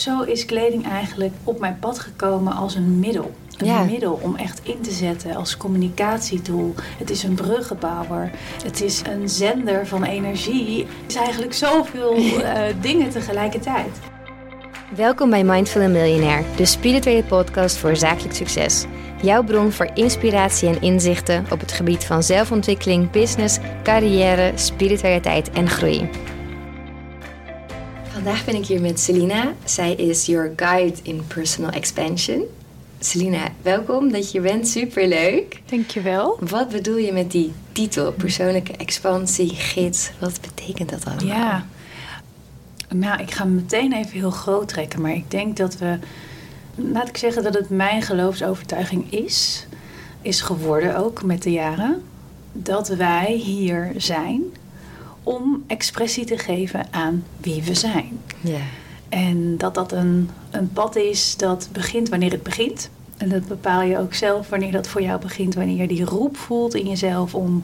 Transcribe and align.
zo 0.00 0.22
is 0.22 0.44
kleding 0.44 0.88
eigenlijk 0.88 1.34
op 1.44 1.60
mijn 1.60 1.76
pad 1.80 1.98
gekomen 1.98 2.52
als 2.52 2.74
een 2.74 2.98
middel. 2.98 3.30
Een 3.58 3.66
Ja. 3.66 3.82
middel 3.82 4.20
om 4.22 4.36
echt 4.36 4.60
in 4.62 4.80
te 4.80 4.90
zetten 4.90 5.36
als 5.36 5.56
communicatietool. 5.56 6.74
Het 6.98 7.10
is 7.10 7.22
een 7.22 7.34
bruggenbouwer. 7.34 8.30
Het 8.64 8.80
is 8.80 9.02
een 9.12 9.28
zender 9.28 9.86
van 9.86 10.04
energie. 10.04 10.78
Het 11.02 11.10
is 11.10 11.14
eigenlijk 11.14 11.54
zoveel 11.54 12.14
eh, 12.42 12.62
dingen 12.80 13.10
tegelijkertijd. 13.10 13.98
Welkom 14.94 15.30
bij 15.30 15.44
Mindful 15.44 15.88
Millionaire, 15.88 16.44
de 16.56 16.64
spirituele 16.64 17.24
podcast 17.24 17.76
voor 17.76 17.96
zakelijk 17.96 18.34
succes. 18.34 18.84
Jouw 19.22 19.42
bron 19.42 19.72
voor 19.72 19.90
inspiratie 19.94 20.68
en 20.68 20.80
inzichten 20.80 21.46
op 21.50 21.60
het 21.60 21.72
gebied 21.72 22.04
van 22.04 22.22
zelfontwikkeling, 22.22 23.10
business, 23.10 23.58
carrière, 23.82 24.52
spiritualiteit 24.54 25.50
en 25.50 25.68
groei. 25.68 26.08
Vandaag 28.22 28.44
ben 28.44 28.54
ik 28.54 28.66
hier 28.66 28.80
met 28.80 29.00
Selina. 29.00 29.54
Zij 29.64 29.94
is 29.94 30.26
your 30.26 30.52
guide 30.56 30.96
in 31.02 31.26
personal 31.26 31.70
expansion. 31.70 32.44
Selina, 32.98 33.48
welkom 33.62 34.12
dat 34.12 34.32
je 34.32 34.40
bent. 34.40 34.68
Superleuk. 34.68 35.62
Dankjewel. 35.66 36.38
Wat 36.40 36.68
bedoel 36.68 36.96
je 36.96 37.12
met 37.12 37.30
die 37.30 37.52
titel, 37.72 38.12
persoonlijke 38.12 38.72
expansie, 38.72 39.48
gids? 39.54 40.10
Wat 40.18 40.40
betekent 40.40 40.90
dat 40.90 41.04
allemaal? 41.04 41.26
Ja. 41.26 41.66
Nou, 42.88 43.20
ik 43.22 43.30
ga 43.30 43.44
meteen 43.44 43.92
even 43.92 44.18
heel 44.18 44.30
groot 44.30 44.68
trekken. 44.68 45.00
Maar 45.00 45.14
ik 45.14 45.30
denk 45.30 45.56
dat 45.56 45.78
we... 45.78 45.98
Laat 46.74 47.08
ik 47.08 47.16
zeggen 47.16 47.42
dat 47.42 47.54
het 47.54 47.70
mijn 47.70 48.02
geloofsovertuiging 48.02 49.12
is. 49.12 49.66
Is 50.22 50.40
geworden 50.40 50.96
ook 50.96 51.22
met 51.22 51.42
de 51.42 51.52
jaren. 51.52 52.02
Dat 52.52 52.88
wij 52.88 53.32
hier 53.32 53.92
zijn 53.96 54.42
om 55.30 55.64
expressie 55.66 56.24
te 56.24 56.38
geven 56.38 56.86
aan 56.90 57.24
wie 57.40 57.62
we 57.62 57.74
zijn. 57.74 58.20
Ja. 58.40 58.58
En 59.08 59.56
dat 59.56 59.74
dat 59.74 59.92
een, 59.92 60.30
een 60.50 60.72
pad 60.72 60.96
is 60.96 61.36
dat 61.36 61.68
begint 61.72 62.08
wanneer 62.08 62.30
het 62.30 62.42
begint. 62.42 62.90
En 63.16 63.28
dat 63.28 63.46
bepaal 63.46 63.82
je 63.82 63.98
ook 63.98 64.14
zelf 64.14 64.48
wanneer 64.48 64.72
dat 64.72 64.88
voor 64.88 65.02
jou 65.02 65.20
begint. 65.20 65.54
Wanneer 65.54 65.76
je 65.76 65.86
die 65.86 66.04
roep 66.04 66.36
voelt 66.36 66.74
in 66.74 66.88
jezelf 66.88 67.34
om 67.34 67.62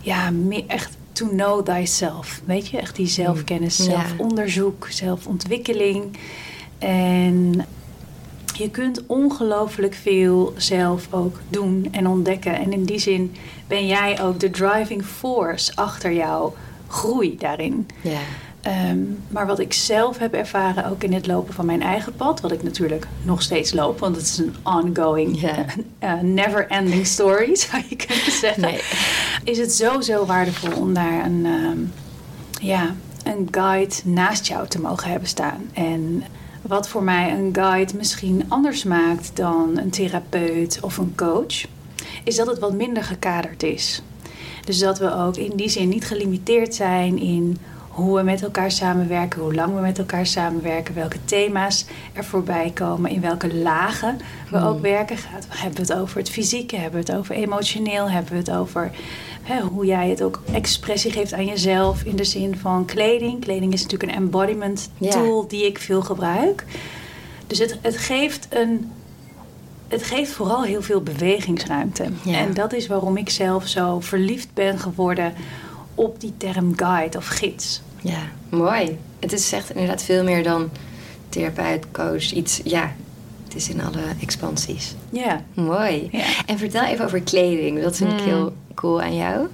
ja, 0.00 0.30
meer 0.30 0.64
echt 0.66 0.96
to 1.12 1.26
know 1.26 1.64
thyself. 1.66 2.40
Weet 2.44 2.68
je, 2.68 2.78
echt 2.78 2.96
die 2.96 3.06
zelfkennis, 3.06 3.76
Ja. 3.76 3.84
zelfonderzoek, 3.84 4.86
zelfontwikkeling. 4.90 6.18
En 6.78 7.64
je 8.56 8.70
kunt 8.70 9.02
ongelooflijk 9.06 9.94
veel 9.94 10.52
zelf 10.56 11.06
ook 11.10 11.38
doen 11.48 11.88
en 11.90 12.06
ontdekken. 12.06 12.54
En 12.54 12.72
in 12.72 12.84
die 12.84 12.98
zin 12.98 13.34
ben 13.66 13.86
jij 13.86 14.22
ook 14.22 14.40
de 14.40 14.50
driving 14.50 15.04
force 15.04 15.72
achter 15.74 16.12
jouw 16.12 16.54
groei 16.88 17.36
daarin. 17.38 17.86
Ja. 18.00 18.18
Ehm, 18.60 18.98
maar 19.28 19.46
wat 19.46 19.58
ik 19.58 19.72
zelf 19.72 20.18
heb 20.18 20.34
ervaren, 20.34 20.90
ook 20.90 21.02
in 21.02 21.12
het 21.12 21.26
lopen 21.26 21.54
van 21.54 21.66
mijn 21.66 21.82
eigen 21.82 22.14
pad, 22.16 22.40
wat 22.40 22.52
ik 22.52 22.62
natuurlijk 22.62 23.06
nog 23.22 23.42
steeds 23.42 23.72
loop, 23.72 23.98
want 23.98 24.16
het 24.16 24.24
is 24.24 24.38
een 24.38 24.54
ongoing, 24.62 25.42
eh, 25.98 26.20
never-ending 26.20 27.06
story, 27.06 27.54
zou 27.70 27.82
je 27.88 27.96
kunnen 27.96 28.32
zeggen, 28.32 28.62
Nee. 28.62 28.80
is 29.44 29.58
het 29.58 29.72
zo, 29.72 30.00
zo 30.00 30.26
waardevol 30.26 30.80
om 30.80 30.94
daar 30.94 31.24
een, 31.24 31.46
ehm, 31.46 31.78
ja, 32.66 32.94
een 33.24 33.48
guide 33.50 33.94
naast 34.04 34.46
jou 34.46 34.68
te 34.68 34.80
mogen 34.80 35.10
hebben 35.10 35.28
staan. 35.28 35.70
En 35.72 36.22
wat 36.62 36.88
voor 36.88 37.02
mij 37.02 37.32
een 37.32 37.50
guide 37.52 37.96
misschien 37.96 38.44
anders 38.48 38.84
maakt 38.84 39.30
dan 39.36 39.78
een 39.78 39.90
therapeut 39.90 40.78
of 40.80 40.96
een 40.96 41.12
coach, 41.16 41.66
is 42.24 42.36
dat 42.36 42.46
het 42.46 42.58
wat 42.58 42.72
minder 42.72 43.04
gekaderd 43.04 43.62
is. 43.62 44.02
Dus 44.68 44.78
dat 44.78 44.98
we 44.98 45.14
ook 45.14 45.36
in 45.36 45.56
die 45.56 45.68
zin 45.68 45.88
niet 45.88 46.04
gelimiteerd 46.04 46.74
zijn 46.74 47.18
in 47.18 47.58
hoe 47.88 48.16
we 48.16 48.22
met 48.22 48.42
elkaar 48.42 48.70
samenwerken, 48.70 49.40
hoe 49.40 49.54
lang 49.54 49.74
we 49.74 49.80
met 49.80 49.98
elkaar 49.98 50.26
samenwerken, 50.26 50.94
welke 50.94 51.16
thema's 51.24 51.84
er 52.12 52.24
voorbij 52.24 52.70
komen, 52.74 53.10
in 53.10 53.20
welke 53.20 53.54
lagen 53.54 54.18
we 54.50 54.58
ook 54.60 54.80
werken. 54.80 55.16
Gaat, 55.16 55.46
hebben 55.50 55.86
we 55.86 55.92
het 55.92 56.00
over 56.00 56.18
het 56.18 56.30
fysieke, 56.30 56.76
hebben 56.76 57.04
we 57.04 57.10
het 57.12 57.18
over 57.18 57.34
emotioneel, 57.34 58.10
hebben 58.10 58.32
we 58.32 58.38
het 58.38 58.50
over 58.50 58.90
hè, 59.42 59.60
hoe 59.60 59.86
jij 59.86 60.08
het 60.08 60.22
ook 60.22 60.42
expressie 60.52 61.12
geeft 61.12 61.32
aan 61.32 61.46
jezelf 61.46 62.02
in 62.02 62.16
de 62.16 62.24
zin 62.24 62.56
van 62.56 62.84
kleding. 62.84 63.40
Kleding 63.40 63.72
is 63.72 63.82
natuurlijk 63.82 64.12
een 64.12 64.18
embodiment 64.18 64.90
Ja. 64.98 65.10
tool 65.10 65.48
die 65.48 65.66
ik 65.66 65.78
veel 65.78 66.02
gebruik. 66.02 66.64
Dus 67.46 67.58
het, 67.58 67.78
het 67.82 67.96
geeft 67.96 68.46
een 68.50 68.90
het 69.88 70.02
geeft 70.02 70.32
vooral 70.32 70.62
heel 70.64 70.82
veel 70.82 71.02
bewegingsruimte. 71.02 72.04
Ja. 72.22 72.38
En 72.38 72.54
dat 72.54 72.72
is 72.72 72.86
waarom 72.86 73.16
ik 73.16 73.30
zelf 73.30 73.66
zo 73.68 74.00
verliefd 74.00 74.48
ben 74.54 74.78
geworden 74.78 75.32
op 75.94 76.20
die 76.20 76.32
term 76.36 76.72
guide 76.76 77.18
of 77.18 77.26
gids. 77.26 77.80
Ja, 78.02 78.20
mooi. 78.48 78.98
Het 79.18 79.32
is 79.32 79.52
echt 79.52 79.70
inderdaad 79.70 80.02
veel 80.02 80.24
meer 80.24 80.42
dan 80.42 80.70
therapeut, 81.28 81.86
coach, 81.92 82.30
iets. 82.32 82.60
Ja, 82.64 82.92
het 83.44 83.54
is 83.54 83.68
in 83.68 83.82
alle 83.82 84.02
expansies. 84.20 84.94
Ja, 85.10 85.42
Mooi. 85.54 86.08
Ja. 86.12 86.24
En 86.46 86.58
vertel 86.58 86.84
even 86.84 87.04
over 87.04 87.20
kleding. 87.20 87.82
Dat 87.82 87.96
vind 87.96 88.12
ik 88.12 88.18
Mm. 88.18 88.24
heel 88.24 88.52
cool 88.74 89.02
aan 89.02 89.16
jou. 89.16 89.46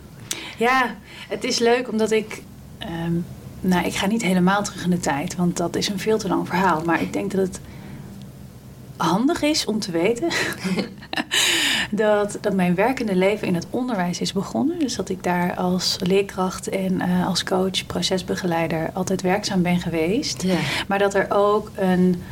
ja 0.59 0.95
het 1.28 1.45
is 1.45 1.59
leuk 1.59 1.91
omdat 1.91 2.11
ik. 2.11 2.43
ehm, 2.78 3.12
nou, 3.61 3.87
ik 3.87 3.95
ga 3.95 4.06
niet 4.06 4.22
helemaal 4.22 4.62
terug 4.62 4.84
in 4.84 4.91
de 4.91 5.01
tijd, 5.01 5.37
want 5.37 5.56
dat 5.56 5.77
is 5.77 5.89
een 5.89 5.99
veel 5.99 6.19
te 6.19 6.28
lang 6.28 6.47
verhaal. 6.49 6.83
Maar 6.84 7.03
ik 7.03 7.12
denk 7.12 7.31
dat 7.31 7.47
het 7.47 7.61
handig 8.97 9.43
is 9.43 9.65
om 9.65 9.78
te 9.78 9.91
weten 9.91 10.28
dat, 11.91 12.38
dat 12.41 12.55
mijn 12.55 12.75
werkende 12.75 13.15
leven 13.16 13.47
in 13.47 13.55
het 13.55 13.66
onderwijs 13.71 14.21
is 14.21 14.32
begonnen. 14.32 14.78
Dus 14.78 14.97
dat 14.97 15.09
ik 15.09 15.22
daar 15.22 15.55
als 15.55 15.97
leerkracht 16.00 16.69
en 16.69 17.00
eh, 17.00 17.27
als 17.27 17.44
coach, 17.44 17.87
procesbegeleider 17.87 18.91
altijd 18.93 19.22
werkzaam 19.22 19.62
ben 19.62 19.81
geweest. 19.81 20.43
Ja. 20.43 20.56
Maar 20.87 20.99
dat 20.99 21.15
er 21.15 21.27
ook 21.28 21.71
een 21.75 22.22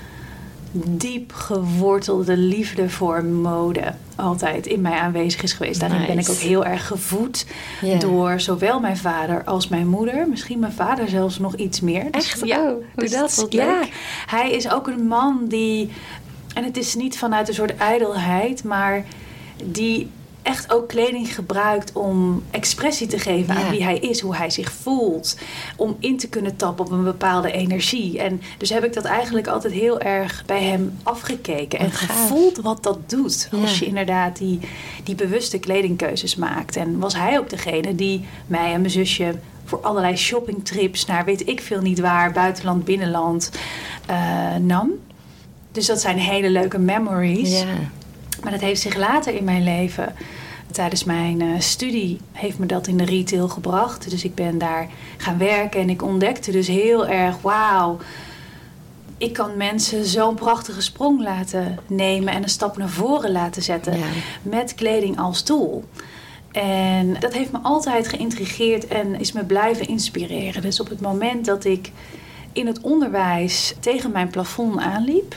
diep 0.72 1.32
gewortelde 1.32 2.36
liefde 2.36 2.90
voor 2.90 3.24
mode 3.24 3.94
altijd 4.16 4.66
in 4.66 4.80
mij 4.80 4.98
aanwezig 4.98 5.42
is 5.42 5.52
geweest. 5.52 5.80
Daarin 5.80 6.06
ben 6.06 6.18
ik 6.18 6.28
ook 6.28 6.36
heel 6.36 6.64
erg 6.64 6.86
gevoed 6.86 7.46
Ja. 7.80 7.98
door 7.98 8.40
zowel 8.40 8.80
mijn 8.80 8.96
vader 8.96 9.44
als 9.44 9.68
mijn 9.68 9.88
moeder. 9.88 10.28
Misschien 10.28 10.58
mijn 10.58 10.72
vader 10.72 11.08
zelfs 11.08 11.38
nog 11.38 11.56
iets 11.56 11.80
meer. 11.80 12.04
Dus 12.10 12.24
Echt? 12.24 12.42
Oh, 12.42 12.48
hoe 12.50 12.82
dus 12.94 13.10
dat? 13.10 13.34
wat 13.34 13.52
Ja. 13.52 13.82
Hij 14.26 14.50
is 14.50 14.70
ook 14.70 14.86
een 14.86 15.06
man 15.06 15.44
die... 15.48 15.90
En 16.54 16.64
het 16.64 16.76
is 16.76 16.94
niet 16.94 17.18
vanuit 17.18 17.48
een 17.48 17.54
soort 17.54 17.76
ijdelheid, 17.76 18.64
maar 18.64 19.04
die 19.64 20.10
echt 20.42 20.72
ook 20.72 20.88
kleding 20.88 21.34
gebruikt 21.34 21.92
om 21.92 22.42
expressie 22.50 23.06
te 23.06 23.18
geven 23.18 23.54
Ja. 23.54 23.60
aan 23.60 23.70
wie 23.70 23.84
hij 23.84 23.98
is, 23.98 24.20
hoe 24.20 24.36
hij 24.36 24.50
zich 24.50 24.72
voelt. 24.72 25.38
Om 25.76 25.96
in 25.98 26.18
te 26.18 26.28
kunnen 26.28 26.56
tappen 26.56 26.84
op 26.84 26.90
een 26.90 27.04
bepaalde 27.04 27.52
energie. 27.52 28.18
En 28.18 28.40
dus 28.58 28.70
heb 28.70 28.84
ik 28.84 28.92
dat 28.92 29.04
eigenlijk 29.04 29.46
altijd 29.46 29.72
heel 29.72 30.00
erg 30.00 30.42
bij 30.46 30.62
hem 30.62 30.98
afgekeken. 31.02 31.78
En 31.78 31.90
gevoeld 31.90 32.56
wat 32.56 32.82
dat 32.82 33.10
doet. 33.10 33.48
Als 33.62 33.78
je 33.78 33.86
inderdaad 33.86 34.36
die, 34.36 34.60
die 35.04 35.14
bewuste 35.14 35.58
kledingkeuzes 35.58 36.36
maakt. 36.36 36.76
En 36.76 36.98
was 36.98 37.14
hij 37.14 37.38
ook 37.38 37.50
degene 37.50 37.94
die 37.94 38.26
mij 38.46 38.72
en 38.72 38.80
mijn 38.80 38.92
zusje 38.92 39.34
voor 39.64 39.80
allerlei 39.80 40.16
shoppingtrips 40.16 41.06
naar 41.06 41.24
weet 41.24 41.48
ik 41.48 41.60
veel 41.60 41.80
niet 41.80 42.00
waar, 42.00 42.32
buitenland, 42.32 42.84
binnenland, 42.84 43.50
eh, 44.06 44.56
nam. 44.60 44.90
Dus 45.72 45.86
dat 45.86 46.00
zijn 46.00 46.18
hele 46.18 46.50
leuke 46.50 46.78
memories. 46.78 47.60
Ja. 47.60 47.66
Maar 48.42 48.52
dat 48.52 48.60
heeft 48.60 48.80
zich 48.80 48.96
later 48.96 49.34
in 49.34 49.44
mijn 49.44 49.62
leven, 49.64 50.14
tijdens 50.70 51.04
mijn 51.04 51.40
eh, 51.40 51.48
studie, 51.58 52.20
heeft 52.32 52.58
me 52.58 52.66
dat 52.66 52.86
in 52.86 52.96
de 52.96 53.04
retail 53.04 53.48
gebracht. 53.48 54.10
Dus 54.10 54.24
ik 54.24 54.34
ben 54.34 54.58
daar 54.58 54.88
gaan 55.16 55.38
werken 55.38 55.80
en 55.80 55.90
ik 55.90 56.02
ontdekte 56.02 56.50
dus 56.50 56.66
heel 56.66 57.06
erg, 57.06 57.40
wauw, 57.40 57.98
ik 59.18 59.32
kan 59.32 59.56
mensen 59.56 60.04
zo'n 60.04 60.34
prachtige 60.34 60.80
sprong 60.80 61.22
laten 61.22 61.78
nemen 61.86 62.32
en 62.34 62.42
een 62.42 62.48
stap 62.48 62.76
naar 62.76 62.88
voren 62.88 63.32
laten 63.32 63.62
zetten 63.62 63.98
Ja. 63.98 64.04
met 64.42 64.74
kleding 64.74 65.18
als 65.18 65.42
tool. 65.42 65.84
En 66.52 67.16
dat 67.20 67.32
heeft 67.32 67.52
me 67.52 67.58
altijd 67.62 68.08
geïntrigeerd 68.08 68.86
en 68.86 69.20
is 69.20 69.32
me 69.32 69.44
blijven 69.44 69.88
inspireren. 69.88 70.62
Dus 70.62 70.80
op 70.80 70.88
het 70.88 71.00
moment 71.00 71.44
dat 71.44 71.64
ik 71.64 71.90
in 72.52 72.66
het 72.66 72.80
onderwijs 72.80 73.74
tegen 73.80 74.10
mijn 74.10 74.28
plafond 74.30 74.80
aanliep, 74.80 75.34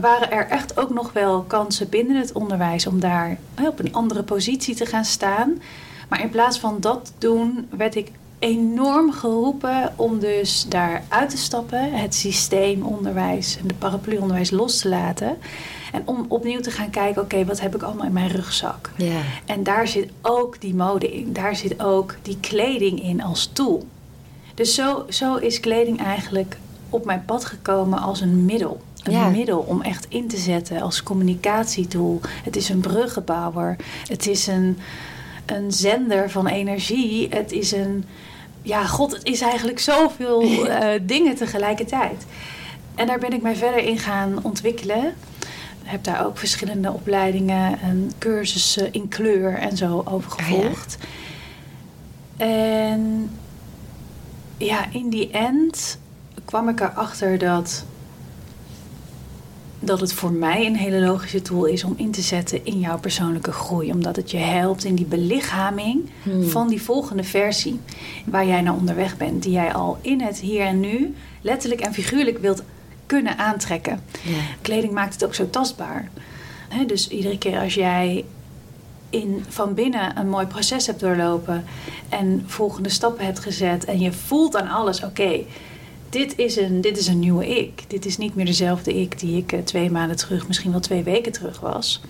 waren 0.00 0.30
er 0.30 0.46
echt 0.46 0.78
ook 0.78 0.90
nog 0.90 1.12
wel 1.12 1.42
kansen 1.42 1.88
binnen 1.88 2.16
het 2.16 2.32
onderwijs 2.32 2.86
om 2.86 3.00
daar 3.00 3.38
op 3.68 3.78
een 3.78 3.94
andere 3.94 4.22
positie 4.22 4.74
te 4.74 4.86
gaan 4.86 5.04
staan. 5.04 5.62
Maar 6.08 6.20
in 6.20 6.30
plaats 6.30 6.58
van 6.58 6.80
dat 6.80 7.12
doen, 7.18 7.68
werd 7.70 7.94
ik 7.94 8.10
enorm 8.38 9.12
geroepen 9.12 9.92
om 9.96 10.18
dus 10.18 10.66
daar 10.68 11.04
uit 11.08 11.30
te 11.30 11.36
stappen, 11.36 11.92
het 11.92 12.14
systeem 12.14 12.82
onderwijs 12.82 13.58
en 13.60 13.68
de 13.68 13.74
parapluonderwijs 13.74 14.50
los 14.50 14.78
te 14.78 14.88
laten. 14.88 15.36
En 15.92 16.02
om 16.04 16.24
opnieuw 16.28 16.60
te 16.60 16.70
gaan 16.70 16.90
kijken, 16.90 17.22
oké, 17.22 17.44
wat 17.44 17.60
heb 17.60 17.74
ik 17.74 17.82
allemaal 17.82 18.06
in 18.06 18.12
mijn 18.12 18.30
rugzak? 18.30 18.90
En 19.44 19.62
daar 19.62 19.88
zit 19.88 20.10
ook 20.22 20.60
die 20.60 20.74
mode 20.74 21.12
in. 21.12 21.32
Daar 21.32 21.56
zit 21.56 21.82
ook 21.82 22.14
die 22.22 22.38
kleding 22.40 23.02
in 23.02 23.22
als 23.22 23.50
tool. 23.52 23.86
Dus 24.54 24.74
zo, 24.74 25.04
zo 25.08 25.36
is 25.36 25.60
kleding 25.60 26.04
eigenlijk 26.04 26.58
op 26.90 27.04
mijn 27.04 27.24
pad 27.24 27.44
gekomen 27.44 27.98
als 27.98 28.20
een 28.20 28.44
middel. 28.44 28.80
Een 29.06 29.12
Ja. 29.12 29.28
middel 29.28 29.58
om 29.58 29.82
echt 29.82 30.06
in 30.08 30.28
te 30.28 30.36
zetten 30.36 30.80
als 30.80 31.02
communicatietool. 31.02 32.20
Het 32.44 32.56
is 32.56 32.68
een 32.68 32.80
bruggenbouwer. 32.80 33.76
Het 34.08 34.26
is 34.26 34.46
een, 34.46 34.78
een 35.46 35.72
zender 35.72 36.30
van 36.30 36.46
energie. 36.46 37.28
Het 37.30 37.52
is 37.52 37.72
een... 37.72 38.04
Ja, 38.62 38.86
god, 38.86 39.12
het 39.12 39.24
is 39.24 39.40
eigenlijk 39.40 39.78
zoveel 39.78 40.42
eh, 40.66 40.88
dingen 41.02 41.34
tegelijkertijd. 41.34 42.26
En 42.94 43.06
daar 43.06 43.18
ben 43.18 43.32
ik 43.32 43.42
mij 43.42 43.56
verder 43.56 43.82
in 43.84 43.98
gaan 43.98 44.38
ontwikkelen. 44.42 45.04
Ik 45.82 45.92
heb 45.92 46.04
daar 46.04 46.26
ook 46.26 46.38
verschillende 46.38 46.92
opleidingen 46.92 47.80
en 47.80 48.12
cursussen 48.18 48.92
in 48.92 49.08
kleur 49.08 49.54
en 49.54 49.76
zo 49.76 50.02
over 50.04 50.32
ja. 50.36 50.44
gevolgd. 50.44 50.96
En 52.36 53.30
ja, 54.56 54.86
in 54.92 55.08
die 55.08 55.30
end 55.30 55.98
kwam 56.44 56.68
ik 56.68 56.80
erachter 56.80 57.38
dat, 57.38 57.84
dat 59.86 60.00
het 60.00 60.12
voor 60.12 60.32
mij 60.32 60.66
een 60.66 60.76
hele 60.76 61.00
logische 61.06 61.42
tool 61.42 61.64
is 61.64 61.84
om 61.84 61.94
in 61.96 62.10
te 62.10 62.20
zetten 62.20 62.64
in 62.64 62.80
jouw 62.80 62.98
persoonlijke 62.98 63.52
groei. 63.52 63.92
Omdat 63.92 64.16
het 64.16 64.30
je 64.30 64.36
helpt 64.36 64.84
in 64.84 64.94
die 64.94 65.06
belichaming 65.06 66.10
Hmm. 66.22 66.44
van 66.48 66.68
die 66.68 66.82
volgende 66.82 67.24
versie 67.24 67.80
waar 68.24 68.46
jij 68.46 68.60
naar 68.60 68.74
onderweg 68.74 69.16
bent. 69.16 69.42
Die 69.42 69.52
jij 69.52 69.72
al 69.72 69.98
in 70.00 70.20
het 70.20 70.38
hier 70.40 70.60
en 70.64 70.80
nu 70.80 71.14
letterlijk 71.40 71.80
en 71.80 71.92
figuurlijk 71.94 72.38
wilt 72.38 72.62
kunnen 73.06 73.38
aantrekken. 73.38 74.00
Ja. 74.22 74.38
Kleding 74.60 74.92
maakt 74.92 75.12
het 75.12 75.24
ook 75.24 75.34
zo 75.34 75.50
tastbaar. 75.50 76.08
Dus 76.86 77.08
iedere 77.08 77.38
keer 77.38 77.58
als 77.58 77.74
jij 77.74 78.24
in, 79.10 79.44
van 79.48 79.74
binnen 79.74 80.18
een 80.18 80.28
mooi 80.28 80.46
proces 80.46 80.86
hebt 80.86 81.00
doorlopen 81.00 81.64
en 82.08 82.42
volgende 82.46 82.88
stappen 82.88 83.24
hebt 83.24 83.38
gezet 83.38 83.84
en 83.84 84.00
je 84.00 84.12
voelt 84.12 84.56
aan 84.56 84.68
alles, 84.68 85.04
oké, 85.04 85.40
dit, 86.16 86.38
is 86.38 86.56
een, 86.56 86.80
dit 86.80 86.98
is 86.98 87.06
een 87.06 87.18
nieuwe 87.18 87.58
ik. 87.58 87.84
Dit 87.88 88.04
is 88.06 88.16
niet 88.16 88.34
meer 88.34 88.44
dezelfde 88.44 89.00
ik 89.00 89.18
die 89.18 89.36
ik 89.36 89.52
eh, 89.52 89.60
twee 89.60 89.90
maanden 89.90 90.16
terug, 90.16 90.46
misschien 90.46 90.70
wel 90.70 90.80
twee 90.80 91.02
weken 91.02 91.32
terug 91.32 91.60
was. 91.60 92.00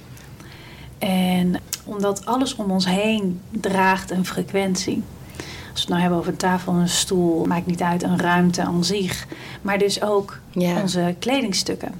En 0.98 1.60
omdat 1.84 2.26
alles 2.26 2.54
om 2.54 2.70
ons 2.70 2.86
heen 2.86 3.40
draagt 3.50 4.10
een 4.10 4.26
frequentie. 4.26 5.02
Als 5.36 5.44
we 5.72 5.80
het 5.80 5.88
nou 5.88 6.00
hebben 6.00 6.18
over 6.18 6.30
een 6.32 6.38
tafel 6.38 6.72
en 6.72 6.78
een 6.78 6.88
stoel, 6.88 7.44
maakt 7.44 7.66
niet 7.66 7.82
uit, 7.82 8.02
een 8.02 8.18
ruimte 8.18 8.62
aan 8.62 8.84
zich. 8.84 9.26
Maar 9.62 9.78
dus 9.78 10.02
ook 10.02 10.38
Ja. 10.50 10.80
onze 10.80 11.14
kledingstukken. 11.18 11.92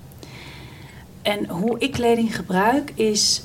En 1.23 1.49
hoe 1.49 1.79
ik 1.79 1.93
kleding 1.93 2.37
gebruik 2.37 2.93
is 2.95 3.43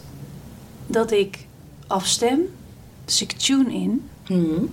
dat 0.87 1.11
ik 1.11 1.45
afstem. 1.87 2.39
Dus 3.05 3.21
ik 3.21 3.31
tune 3.31 3.73
in 3.73 4.09
Hmm. 4.25 4.69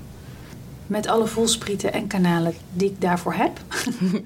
Met 0.89 1.07
alle 1.07 1.27
voelsprieten 1.27 1.93
en 1.93 2.07
kanalen 2.07 2.55
die 2.73 2.91
ik 2.91 3.01
daarvoor 3.01 3.35
heb. 3.35 3.61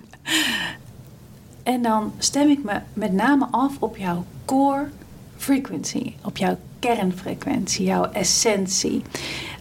en 1.63 1.83
dan 1.83 2.13
stem 2.19 2.51
ik 2.51 2.65
me 2.65 2.81
met 2.93 3.13
name 3.13 3.49
af 3.51 3.73
op 3.79 3.97
jouw 3.97 4.25
core 4.45 4.89
frequency, 5.37 6.13
op 6.25 6.37
jouw 6.37 6.59
kernfrequentie, 6.79 7.87
jouw 7.87 8.05
essentie, 8.05 9.03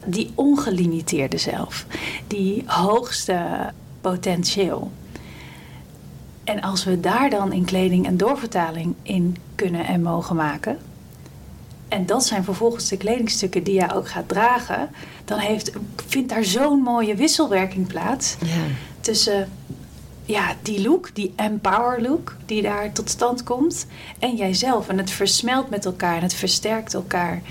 die 0.06 0.31
ongelimiteerde 0.36 1.38
zelf, 1.38 1.86
die 2.27 2.63
hoogste 2.65 3.69
potentieel. 4.01 4.92
En 6.44 6.62
als 6.62 6.83
we 6.83 7.00
daar 7.00 7.30
dan 7.30 7.53
in 7.53 7.65
kleding 7.65 8.07
een 8.07 8.18
doorvertaling 8.18 8.95
in 9.01 9.38
kunnen 9.56 9.86
en 9.86 10.01
mogen 10.01 10.36
maken, 10.36 10.77
en 11.92 12.06
dat 12.06 12.26
zijn 12.26 12.44
vervolgens 12.44 12.88
de 12.90 12.98
kledingstukken 12.98 13.64
die 13.64 13.74
jij 13.74 13.94
ook 13.94 14.10
gaat 14.10 14.28
dragen, 14.28 14.90
dan 15.26 15.40
heeft, 15.40 15.72
vindt 16.08 16.30
daar 16.30 16.44
zo'n 16.44 16.80
mooie 16.82 17.16
wisselwerking 17.16 17.88
plaats 17.88 18.36
Ja. 18.46 18.62
tussen 19.00 19.50
ja, 20.26 20.56
die 20.62 20.82
look, 20.82 21.10
die 21.16 21.34
empower 21.36 22.02
look 22.02 22.36
die 22.46 22.62
daar 22.62 22.92
tot 22.92 23.10
stand 23.10 23.44
komt, 23.44 23.86
en 24.20 24.36
jijzelf. 24.36 24.88
En 24.88 24.98
het 24.98 25.12
versmelt 25.12 25.70
met 25.70 25.86
elkaar 25.86 26.16
en 26.16 26.22
het 26.22 26.34
versterkt 26.34 26.94
elkaar. 26.94 27.42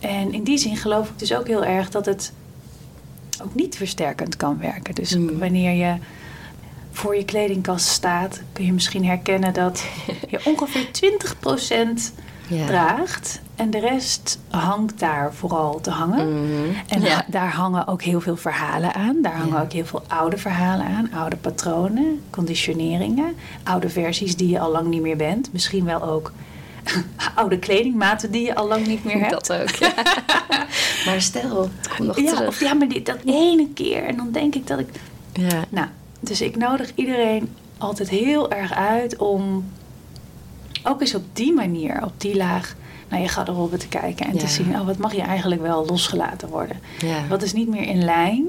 En 0.00 0.32
in 0.32 0.42
die 0.42 0.58
zin 0.58 0.76
geloof 0.76 1.08
ik 1.08 1.18
dus 1.18 1.34
ook 1.34 1.46
heel 1.46 1.64
erg 1.64 1.90
dat 1.90 2.06
het 2.06 2.32
ook 3.42 3.54
niet 3.54 3.76
versterkend 3.76 4.36
kan 4.36 4.58
werken. 4.58 4.94
Dus 4.94 5.14
Mm. 5.16 5.38
wanneer 5.38 5.72
je 5.86 5.94
voor 6.92 7.16
je 7.16 7.24
kledingkast 7.24 7.86
staat, 7.86 8.40
kun 8.52 8.64
je 8.64 8.72
misschien 8.72 9.04
herkennen 9.04 9.52
dat 9.54 9.84
je 10.30 10.40
ongeveer 10.44 10.86
20% 10.92 12.12
Ja. 12.50 12.66
draagt. 12.66 13.40
En 13.56 13.70
de 13.70 13.78
rest 13.78 14.38
hangt 14.48 14.98
daar 14.98 15.34
vooral 15.34 15.80
te 15.80 15.90
hangen. 15.90 16.28
Mhm. 16.44 16.74
En 16.88 17.00
Ja. 17.00 17.24
daar 17.26 17.52
hangen 17.52 17.86
ook 17.86 18.02
heel 18.02 18.20
veel 18.20 18.36
verhalen 18.36 18.94
aan. 18.94 19.16
Daar 19.22 19.36
hangen 19.36 19.54
Ja. 19.56 19.62
ook 19.62 19.72
heel 19.72 19.84
veel 19.84 20.02
oude 20.08 20.36
verhalen 20.38 20.86
aan. 20.86 21.10
Oude 21.14 21.36
patronen, 21.36 22.20
conditioneringen. 22.30 23.34
Oude 23.62 23.88
versies 23.88 24.36
die 24.36 24.48
je 24.48 24.60
al 24.60 24.70
lang 24.70 24.86
niet 24.86 25.02
meer 25.02 25.16
bent. 25.16 25.52
Misschien 25.52 25.84
wel 25.84 26.02
ook 26.02 26.32
oude 27.34 27.58
kledingmaten 27.58 28.30
die 28.30 28.46
je 28.46 28.54
al 28.54 28.68
lang 28.68 28.86
niet 28.86 29.04
meer 29.04 29.18
hebt. 29.18 29.30
Dat 29.30 29.52
ook. 29.52 29.68
Ja. 29.70 29.92
maar 31.06 31.20
stel, 31.20 31.62
het 31.76 31.88
komt 31.96 32.08
nog 32.08 32.20
ja, 32.20 32.32
terug. 32.32 32.48
of 32.48 32.60
ja, 32.60 32.74
maar 32.74 32.88
die, 32.88 33.02
dat 33.02 33.18
ene 33.24 33.68
keer. 33.74 34.04
En 34.04 34.16
dan 34.16 34.30
denk 34.32 34.54
ik 34.54 34.66
dat 34.66 34.78
ik... 34.78 34.88
Ja. 35.32 35.64
Nou, 35.68 35.86
dus 36.20 36.40
ik 36.40 36.56
nodig 36.56 36.92
iedereen 36.94 37.54
altijd 37.78 38.08
heel 38.08 38.50
erg 38.50 38.72
uit 38.74 39.16
om 39.16 39.64
ook 40.84 41.00
eens 41.00 41.14
op 41.14 41.24
die 41.32 41.52
manier, 41.52 42.04
op 42.04 42.12
die 42.16 42.36
laag, 42.36 42.74
naar 43.08 43.20
je 43.20 43.28
garderobe 43.28 43.76
te 43.76 43.88
kijken 43.88 44.26
en 44.26 44.34
Ja. 44.34 44.40
te 44.40 44.48
zien, 44.48 44.74
oh, 44.80 44.86
wat 44.86 44.96
mag 44.98 45.14
je 45.14 45.20
eigenlijk 45.22 45.60
wel 45.62 45.86
losgelaten 45.86 46.48
worden? 46.48 46.76
Ja. 46.98 47.26
Wat 47.28 47.42
is 47.42 47.52
niet 47.52 47.68
meer 47.68 47.82
in 47.86 48.04
lijn 48.04 48.44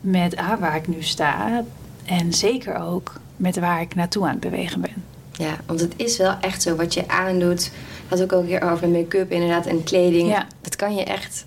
met 0.00 0.36
ah, 0.36 0.60
waar 0.60 0.76
ik 0.76 0.88
nu 0.88 1.02
sta 1.02 1.64
en 2.04 2.32
zeker 2.32 2.76
ook 2.78 3.12
met 3.36 3.58
waar 3.58 3.80
ik 3.80 3.94
naartoe 3.94 4.24
aan 4.24 4.30
het 4.30 4.40
bewegen 4.40 4.80
ben. 4.80 5.04
Ja, 5.32 5.56
want 5.66 5.80
het 5.80 5.92
is 5.96 6.16
wel 6.16 6.34
echt 6.40 6.62
zo 6.62 6.76
wat 6.76 6.94
je 6.94 7.08
aandoet. 7.08 7.70
Dat 8.08 8.22
ook 8.22 8.32
al 8.32 8.40
een 8.40 8.46
keer 8.46 8.62
over 8.72 8.88
make-up 8.88 9.30
inderdaad 9.32 9.66
en 9.66 9.82
kleding. 9.84 10.28
Ja. 10.28 10.46
Dat 10.60 10.76
kan 10.76 10.94
je 10.94 11.04
echt 11.04 11.46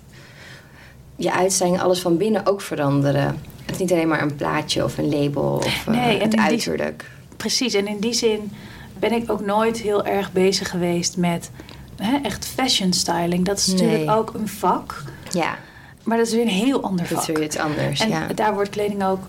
je 1.16 1.32
uitstraling, 1.32 1.80
alles 1.80 2.00
van 2.00 2.16
binnen 2.16 2.46
ook 2.46 2.60
veranderen. 2.60 3.40
Het 3.64 3.74
is 3.74 3.78
niet 3.78 3.92
alleen 3.92 4.08
maar 4.08 4.22
een 4.22 4.36
plaatje 4.36 4.84
of 4.84 4.98
een 4.98 5.08
label 5.22 5.52
of 5.56 5.86
eh, 5.86 5.94
Nee, 5.94 6.14
en 6.16 6.20
het 6.22 6.30
die- 6.30 6.40
uiterlijk. 6.40 7.10
Precies, 7.36 7.74
en 7.74 7.86
in 7.88 7.98
die 8.00 8.12
zin 8.12 8.52
ben 9.10 9.12
ik 9.12 9.30
ook 9.30 9.40
nooit 9.44 9.78
heel 9.80 10.04
erg 10.04 10.32
bezig 10.32 10.70
geweest 10.70 11.16
met 11.16 11.50
hè, 11.96 12.16
echt 12.22 12.44
fashion 12.44 12.92
styling. 12.92 13.44
Dat 13.44 13.58
is 13.58 13.66
natuurlijk 13.66 14.04
Nee. 14.06 14.16
ook 14.16 14.34
een 14.34 14.48
vak, 14.48 15.02
Ja, 15.30 15.54
maar 16.02 16.16
dat 16.16 16.26
is 16.26 16.32
weer 16.32 16.42
een 16.42 16.48
heel 16.48 16.82
ander 16.82 17.08
dat 17.08 17.18
vak. 17.18 17.28
is 17.28 17.34
weer 17.34 17.44
iets 17.44 17.56
anders. 17.56 18.00
En 18.00 18.08
ja. 18.08 18.26
daar 18.34 18.54
wordt 18.54 18.70
kleding 18.70 19.04
ook 19.04 19.20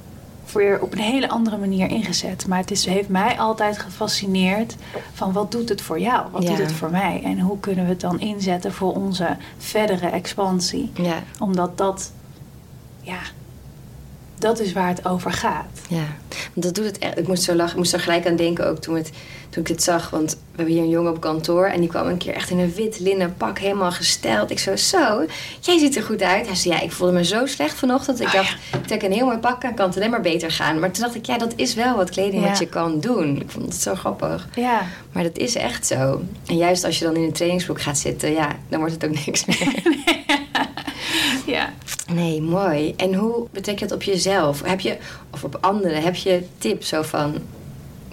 weer 0.53 0.81
op 0.81 0.91
een 0.91 0.99
hele 0.99 1.29
andere 1.29 1.57
manier 1.57 1.89
ingezet. 1.89 2.47
Maar 2.47 2.57
het 2.59 2.71
is, 2.71 2.85
heeft 2.85 3.09
mij 3.09 3.39
altijd 3.39 3.79
gefascineerd 3.79 4.75
van 5.13 5.31
wat 5.33 5.51
doet 5.51 5.69
het 5.69 5.81
voor 5.81 5.99
jou? 5.99 6.25
Wat 6.31 6.43
Ja. 6.43 6.49
doet 6.49 6.57
het 6.57 6.71
voor 6.71 6.91
mij? 6.91 7.21
En 7.23 7.39
hoe 7.39 7.59
kunnen 7.59 7.83
we 7.85 7.89
het 7.91 8.01
dan 8.01 8.19
inzetten 8.19 8.73
voor 8.73 8.93
onze 8.95 9.37
verdere 9.57 10.07
expansie? 10.07 10.91
ja, 10.93 11.23
Omdat 11.39 11.77
dat, 11.77 12.11
ja, 13.01 13.19
dat 14.39 14.59
is 14.59 14.73
waar 14.73 14.87
het 14.87 15.07
over 15.07 15.31
gaat. 15.31 15.79
ja. 15.89 16.05
Want 16.53 16.65
dat 16.65 16.75
doet 16.75 16.85
het 16.85 16.97
echt. 16.97 17.17
Ik 17.17 17.27
moest 17.27 17.43
zo 17.43 17.53
lachen. 17.55 17.71
Ik 17.71 17.77
moest 17.77 17.93
er 17.93 17.99
gelijk 17.99 18.27
aan 18.27 18.35
denken 18.35 18.67
ook 18.67 18.77
toen, 18.77 18.95
het, 18.95 19.11
toen 19.53 19.61
ik 19.61 19.67
dit 19.67 19.83
zag. 19.83 20.09
Want 20.09 20.31
we 20.31 20.38
hebben 20.55 20.73
hier 20.73 20.83
een 20.83 20.89
jongen 20.89 21.12
op 21.12 21.19
kantoor. 21.22 21.65
En 21.65 21.79
die 21.79 21.89
kwam 21.89 22.07
een 22.07 22.17
keer 22.17 22.33
echt 22.33 22.50
in 22.50 22.60
een 22.60 22.74
wit 22.74 23.00
linnen 23.00 23.33
pak 23.38 23.60
helemaal 23.60 23.91
gesteld. 23.91 24.51
Ik 24.51 24.60
zo, 24.60 24.75
zo, 24.75 25.25
jij 25.60 25.77
ziet 25.77 25.95
er 25.95 26.03
goed 26.03 26.22
uit. 26.22 26.45
Hij 26.45 26.55
zei, 26.55 26.74
ja, 26.74 26.81
ik 26.81 26.91
voelde 26.91 27.13
me 27.13 27.25
zo 27.25 27.45
slecht 27.45 27.75
vanochtend. 27.79 28.19
Ik 28.19 28.27
Oh, 28.27 28.33
dacht, 28.33 28.53
ik 28.74 28.86
trek 28.88 29.01
een 29.03 29.12
heel 29.12 29.25
mooi 29.25 29.38
pak 29.38 29.63
aan. 29.65 29.74
Kan 29.74 29.88
het 29.88 29.95
alleen 29.98 30.10
maar 30.10 30.22
beter 30.22 30.51
gaan. 30.51 30.79
Maar 30.79 30.91
toen 30.91 31.03
dacht 31.03 31.15
ik, 31.15 31.25
ja, 31.25 31.38
dat 31.38 31.53
is 31.55 31.74
wel 31.74 31.95
wat 31.95 32.10
kleding 32.10 32.43
Ja. 32.43 32.50
wat 32.50 32.60
je 32.60 32.67
kan 32.67 33.00
doen. 33.00 33.41
Ik 33.41 33.50
vond 33.51 33.65
het 33.65 33.75
zo 33.81 33.95
grappig. 33.95 34.48
Ja, 34.55 34.81
Maar 35.12 35.24
dat 35.24 35.38
is 35.38 35.55
echt 35.55 35.88
zo. 35.88 36.22
En 36.45 36.57
juist 36.57 36.83
als 36.83 37.00
je 37.00 37.05
dan 37.05 37.15
in 37.15 37.24
een 37.24 37.33
trainingsbroek 37.33 37.81
gaat 37.81 37.98
zitten, 37.98 38.31
ja, 38.31 38.48
dan 38.69 38.79
wordt 38.79 38.93
het 38.93 39.05
ook 39.05 39.25
niks 39.25 39.45
meer. 39.45 39.74
ja. 41.55 41.74
Nee, 42.13 42.41
mooi. 42.41 42.93
En 42.98 43.13
hoe 43.13 43.48
betrek 43.51 43.79
je 43.79 43.86
dat 43.86 43.95
op 43.95 44.03
jezelf? 44.03 44.62
Heb 44.65 44.79
je, 44.79 44.98
of 45.31 45.43
op 45.43 45.57
anderen, 45.62 46.01
heb 46.01 46.15
je 46.15 46.43
tips 46.57 46.88
zo 46.88 47.01
van 47.01 47.36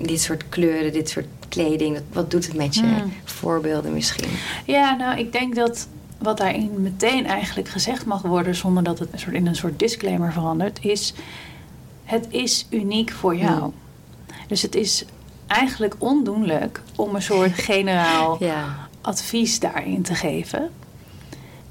dit 0.02 0.20
soort 0.20 0.48
kleuren, 0.48 0.92
dit 0.92 1.08
soort 1.08 1.26
kleding? 1.48 1.94
dat- 1.94 2.02
Wat 2.12 2.30
doet 2.30 2.46
het 2.46 2.56
met 2.56 2.74
je? 2.74 2.80
Hmm. 2.86 3.12
Voorbeelden 3.24 3.92
misschien. 3.92 4.28
Ja, 4.66 4.94
nou, 4.96 5.18
ik 5.18 5.32
denk 5.32 5.54
dat 5.54 5.88
wat 6.18 6.36
daarin 6.38 6.70
meteen 6.82 7.26
eigenlijk 7.26 7.68
gezegd 7.68 8.04
mag 8.04 8.22
worden, 8.22 8.54
zonder 8.54 8.82
dat 8.82 8.98
het 8.98 9.08
een 9.12 9.18
soort, 9.18 9.34
in 9.34 9.46
een 9.46 9.56
soort 9.56 9.78
disclaimer 9.78 10.32
verandert, 10.32 10.78
is: 10.84 11.14
het 12.04 12.26
is 12.30 12.66
uniek 12.70 13.10
voor 13.12 13.36
jou. 13.36 13.58
Hmm. 13.60 13.72
Dus 14.46 14.62
het 14.62 14.74
is 14.74 15.04
eigenlijk 15.46 15.94
ondoenlijk 15.98 16.82
om 16.96 17.14
een 17.14 17.22
soort 17.22 17.52
generaal 17.72 18.36
Ja. 18.40 18.88
advies 19.00 19.58
daarin 19.60 20.02
te 20.02 20.14
geven. 20.14 20.70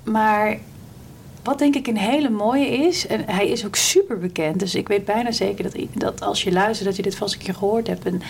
Maar 0.04 0.58
wat 1.44 1.60
denk 1.60 1.76
ik 1.76 1.88
een 1.88 1.98
hele 1.98 2.30
mooie 2.30 2.68
is, 2.68 3.08
en 3.08 3.24
hij 3.26 3.48
is 3.48 3.66
ook 3.66 3.76
super 3.76 4.20
bekend, 4.20 4.60
dus 4.60 4.76
ik 4.76 4.88
weet 4.88 5.06
bijna 5.06 5.32
zeker 5.32 5.64
dat, 5.64 5.76
dat 5.94 6.22
als 6.22 6.44
je 6.44 6.52
luistert, 6.52 6.88
dat 6.88 6.96
je 6.96 7.02
dit 7.02 7.16
vast 7.16 7.34
een 7.34 7.40
keer 7.40 7.54
gehoord 7.54 7.88
hebt. 7.88 8.06
En 8.06 8.22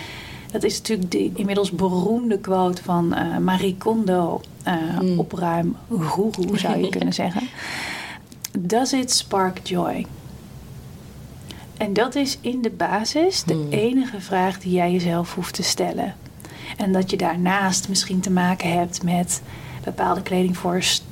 dat 0.52 0.62
is 0.62 0.78
natuurlijk 0.78 1.10
die 1.10 1.32
inmiddels 1.34 1.70
beroemde 1.70 2.38
quote 2.38 2.82
van 2.82 3.14
eh, 3.14 3.36
Marie 3.38 3.76
Kondo, 3.78 4.40
Hmm. 4.64 5.18
opruim 5.18 5.76
goeroe 6.00 6.58
zou 6.58 6.78
je 6.78 6.88
kunnen 6.96 7.14
zeggen. 7.14 7.48
Does 8.58 8.92
it 8.92 9.10
spark 9.12 9.66
joy? 9.66 10.06
En 11.76 11.92
dat 11.92 12.14
is 12.14 12.38
in 12.40 12.62
de 12.62 12.70
basis 12.70 13.42
de 13.44 13.52
Hmm. 13.52 13.70
enige 13.70 14.20
vraag 14.20 14.58
die 14.60 14.72
jij 14.72 14.92
jezelf 14.92 15.34
hoeft 15.34 15.54
te 15.54 15.62
stellen. 15.62 16.14
En 16.76 16.92
dat 16.92 17.10
je 17.10 17.16
daarnaast 17.16 17.88
misschien 17.88 18.20
te 18.20 18.30
maken 18.30 18.72
hebt 18.72 19.02
met 19.02 19.42
bepaalde 19.84 20.22
kledingvoorschriften 20.22 21.09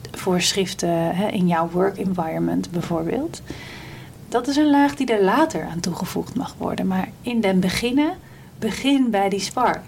hè, 0.87 1.29
in 1.29 1.47
jouw 1.47 1.69
work 1.71 1.99
environment 1.99 2.71
bijvoorbeeld. 2.71 3.43
Dat 4.29 4.49
is 4.49 4.57
een 4.57 4.71
laag 4.71 4.95
die 4.95 5.07
er 5.07 5.25
later 5.25 5.65
aan 5.65 5.81
toegevoegd 5.81 6.35
mag 6.35 6.55
worden. 6.59 6.87
Maar 6.87 7.09
in 7.23 7.41
den 7.41 7.61
beginnen 7.61 8.13
begin 8.59 9.11
bij 9.11 9.29
die 9.29 9.41
spark. 9.41 9.83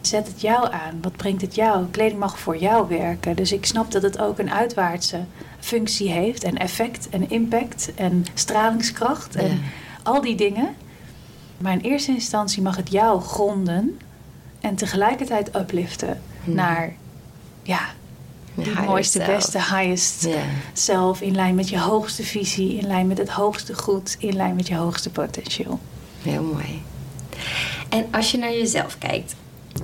Zet 0.00 0.26
het 0.26 0.40
jou 0.40 0.72
aan. 0.72 0.98
Wat 1.02 1.16
brengt 1.16 1.40
het 1.40 1.54
jou? 1.54 1.86
Kleding 1.90 2.20
mag 2.20 2.38
voor 2.38 2.56
jou 2.56 2.88
werken. 2.88 3.36
Dus 3.36 3.52
ik 3.52 3.66
snap 3.66 3.90
dat 3.90 4.02
het 4.02 4.18
ook 4.18 4.38
een 4.38 4.50
uitwaartse 4.50 5.20
functie 5.58 6.10
heeft. 6.10 6.44
En 6.44 6.56
effect 6.56 7.08
en 7.08 7.30
impact 7.30 7.94
en 7.94 8.24
stralingskracht. 8.34 9.36
En 9.36 9.60
al 10.02 10.20
die 10.20 10.34
dingen. 10.34 10.74
Maar 11.58 11.72
in 11.72 11.80
eerste 11.80 12.12
instantie 12.12 12.62
mag 12.62 12.76
het 12.76 12.90
jou 12.90 13.20
gronden. 13.20 13.98
En 14.60 14.74
tegelijkertijd 14.74 15.56
upliften 15.56 16.20
Hmm. 16.44 16.54
naar 16.54 16.92
ja, 17.62 17.80
die 18.56 18.80
mooiste, 18.86 19.18
self. 19.18 19.34
beste, 19.36 19.58
highest 19.58 20.24
Ja. 20.26 20.36
zelf. 20.72 21.20
In 21.20 21.34
lijn 21.34 21.54
met 21.54 21.68
je 21.68 21.78
hoogste 21.80 22.22
visie. 22.22 22.76
In 22.78 22.86
lijn 22.86 23.06
met 23.06 23.18
het 23.18 23.28
hoogste 23.30 23.74
goed. 23.74 24.16
In 24.18 24.36
lijn 24.36 24.54
met 24.56 24.66
je 24.68 24.74
hoogste 24.76 25.10
potentieel. 25.10 25.78
Heel 26.22 26.42
mooi. 26.42 26.82
En 27.88 28.06
als 28.10 28.30
je 28.30 28.38
naar 28.38 28.52
jezelf 28.52 28.98
kijkt, 28.98 29.34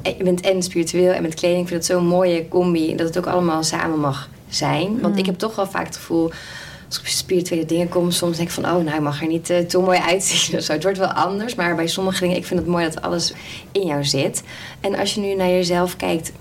en 0.03 0.15
je 0.17 0.25
bent 0.25 0.41
en 0.41 0.63
spiritueel 0.63 1.13
en 1.13 1.23
met 1.23 1.35
kleding, 1.35 1.61
ik 1.63 1.69
vind 1.69 1.87
het 1.87 1.93
zo'n 1.97 2.07
mooie 2.07 2.49
combi 2.49 2.97
dat 2.97 3.07
het 3.07 3.19
ook 3.19 3.27
allemaal 3.27 3.63
samen 3.63 3.99
mag 4.01 4.29
zijn. 4.49 5.01
Want 5.01 5.13
Mm. 5.13 5.19
ik 5.19 5.27
heb 5.27 5.39
toch 5.39 5.55
wel 5.57 5.67
vaak 5.67 5.87
het 5.87 5.97
gevoel, 5.97 6.31
als 6.87 6.97
ik 6.97 7.01
op 7.01 7.07
spirituele 7.11 7.65
dingen 7.65 7.89
kom, 7.89 8.11
soms 8.11 8.37
denk 8.37 8.49
ik 8.49 8.55
van, 8.55 8.65
oh, 8.65 8.71
nou, 8.85 8.97
ik 8.97 9.01
mag 9.01 9.21
er 9.21 9.27
niet 9.27 9.51
eh, 9.51 9.59
te 9.59 9.79
mooi 9.79 9.99
uitzien. 9.99 10.57
of 10.59 10.65
zo. 10.65 10.73
Het 10.73 10.83
wordt 10.83 10.99
wel 10.99 11.13
anders, 11.13 11.55
maar 11.55 11.75
bij 11.75 11.87
sommige 11.87 12.21
dingen, 12.21 12.37
ik 12.37 12.47
vind 12.47 12.61
het 12.61 12.69
mooi 12.69 12.85
dat 12.85 13.03
alles 13.03 13.33
in 13.73 13.87
jou 13.87 14.05
zit. 14.05 14.43
En 14.81 14.95
als 14.99 15.15
je 15.15 15.21
nu 15.21 15.35
naar 15.35 15.49
jezelf 15.49 15.97
kijkt, 15.97 16.33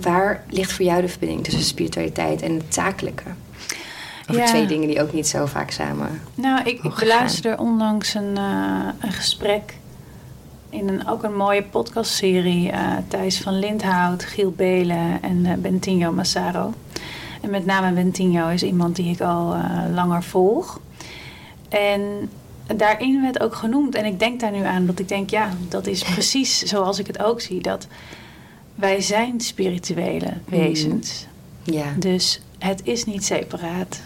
waar 0.00 0.44
ligt 0.50 0.72
voor 0.72 0.84
jou 0.84 1.00
de 1.00 1.08
verbinding 1.08 1.44
tussen 1.44 1.62
spiritualiteit 1.62 2.42
en 2.42 2.54
het 2.54 2.74
zakelijke? 2.74 3.24
Over 4.30 4.42
Ja. 4.42 4.48
twee 4.48 4.66
dingen 4.66 4.88
die 4.88 5.02
ook 5.02 5.12
niet 5.12 5.28
zo 5.28 5.46
vaak 5.46 5.70
samen. 5.70 6.20
Nou, 6.34 6.60
ik, 6.64 6.82
ik 6.82 6.94
beluisterde 6.98 7.62
onlangs 7.62 8.14
een, 8.14 8.36
eh, 8.36 8.88
een 9.00 9.12
gesprek 9.12 9.74
in 10.70 10.88
een, 10.88 11.08
ook 11.08 11.22
een 11.22 11.36
mooie 11.36 11.62
podcastserie. 11.62 12.70
eh 12.70 12.92
Thijs 13.08 13.40
van 13.40 13.58
Lindhout, 13.58 14.24
Giel 14.24 14.50
Belen 14.50 15.22
en 15.22 15.46
eh, 15.46 15.52
Bentinho 15.54 16.12
Massaro. 16.12 16.72
En 17.42 17.50
met 17.50 17.66
name 17.66 17.92
Bentinho 17.92 18.48
is 18.48 18.62
iemand 18.62 18.96
die 18.96 19.10
ik 19.12 19.20
al 19.20 19.56
langer 19.94 20.22
volg. 20.22 20.80
En 21.68 22.30
daarin 22.76 23.22
werd 23.22 23.40
ook 23.40 23.54
genoemd, 23.54 23.94
en 23.94 24.04
ik 24.04 24.18
denk 24.18 24.40
daar 24.40 24.50
nu 24.52 24.64
aan, 24.64 24.86
dat 24.86 24.98
ik 24.98 25.08
denk, 25.08 25.30
ja, 25.30 25.48
dat 25.68 25.86
is 25.86 26.02
precies 26.02 26.58
zoals 26.62 26.98
ik 26.98 27.06
het 27.06 27.22
ook 27.22 27.40
zie. 27.40 27.60
Dat 27.60 27.86
wij 28.76 29.00
zijn 29.00 29.40
spirituele 29.40 30.32
wezens. 30.44 31.26
Ja. 31.62 31.92
Dus 31.98 32.40
het 32.58 32.80
is 32.84 33.04
niet 33.04 33.24
separaat. 33.24 34.00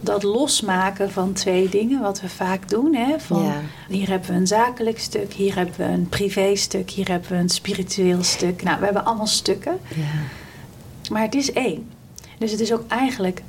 Dat 0.00 0.22
losmaken 0.22 1.10
van 1.10 1.32
twee 1.32 1.68
dingen, 1.68 2.00
wat 2.00 2.20
we 2.20 2.28
vaak 2.28 2.68
doen. 2.68 2.94
Hè? 2.94 3.20
Van, 3.20 3.42
Ja. 3.42 3.60
Hier 3.88 4.08
hebben 4.08 4.30
we 4.30 4.36
een 4.36 4.46
zakelijk 4.46 4.98
stuk, 4.98 5.32
hier 5.32 5.54
hebben 5.54 5.74
we 5.76 5.84
een 5.84 6.08
privéstuk, 6.08 6.90
hier 6.90 7.08
hebben 7.08 7.30
we 7.30 7.36
een 7.36 7.48
spiritueel 7.48 8.22
stuk. 8.22 8.62
Nou, 8.62 8.78
we 8.78 8.84
hebben 8.84 9.04
allemaal 9.04 9.26
stukken, 9.26 9.78
ja. 9.94 10.22
maar 11.10 11.22
het 11.22 11.34
is 11.34 11.52
één. 11.52 11.88
Dus 12.38 12.50
het 12.50 12.60
is 12.60 12.72
ook 12.72 12.84
eigenlijk 12.88 13.42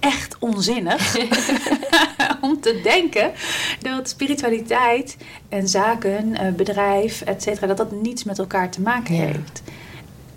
echt 0.00 0.36
onzinnig 0.38 1.16
om 2.46 2.60
te 2.60 2.80
denken 2.82 3.32
dat 3.80 4.08
spiritualiteit 4.08 5.16
en 5.48 5.68
zaken, 5.68 6.34
eh, 6.34 6.52
bedrijf, 6.52 7.20
et 7.20 7.42
cetera, 7.42 7.66
dat 7.66 7.76
dat 7.76 8.02
niets 8.02 8.24
met 8.24 8.38
elkaar 8.38 8.70
te 8.70 8.80
maken 8.80 9.14
heeft. 9.14 9.62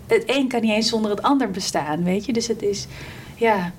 Het 0.06 0.22
een 0.26 0.48
kan 0.48 0.60
niet 0.60 0.70
eens 0.70 0.88
zonder 0.88 1.10
het 1.10 1.22
ander 1.22 1.50
bestaan, 1.50 2.04
weet 2.04 2.24
je? 2.24 2.32
Dus 2.32 2.46
het 2.46 2.62
is, 2.62 2.86
ja, 3.36 3.72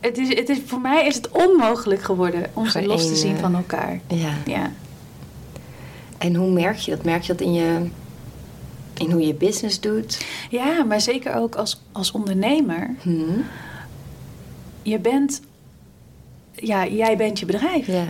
het 0.00 0.18
is, 0.18 0.28
het 0.28 0.48
is, 0.48 0.58
voor 0.66 0.80
mij 0.80 1.06
is 1.06 1.14
het 1.14 1.30
onmogelijk 1.30 2.02
geworden 2.02 2.44
om 2.52 2.66
ze 2.66 2.86
los 2.86 3.06
te 3.06 3.16
zien 3.16 3.36
van 3.36 3.54
elkaar. 3.54 4.00
ja. 4.08 4.32
Ja. 4.46 4.72
En 6.18 6.34
hoe 6.34 6.50
merk 6.50 6.76
je 6.76 6.90
dat? 6.90 7.04
Merk 7.04 7.22
je 7.22 7.32
dat 7.32 7.40
in, 7.40 7.52
je, 7.52 7.88
in 8.98 9.10
hoe 9.10 9.26
je 9.26 9.34
business 9.34 9.80
doet? 9.80 10.24
ja, 10.50 10.84
maar 10.84 11.00
zeker 11.00 11.34
ook 11.34 11.54
als, 11.54 11.82
als 11.92 12.10
ondernemer. 12.10 12.94
Hm? 13.02 13.40
Je 14.82 14.98
bent, 14.98 15.40
ja, 16.62 16.86
jij 16.86 17.16
bent 17.16 17.38
je 17.38 17.46
bedrijf. 17.46 17.86
Ja. 17.86 18.04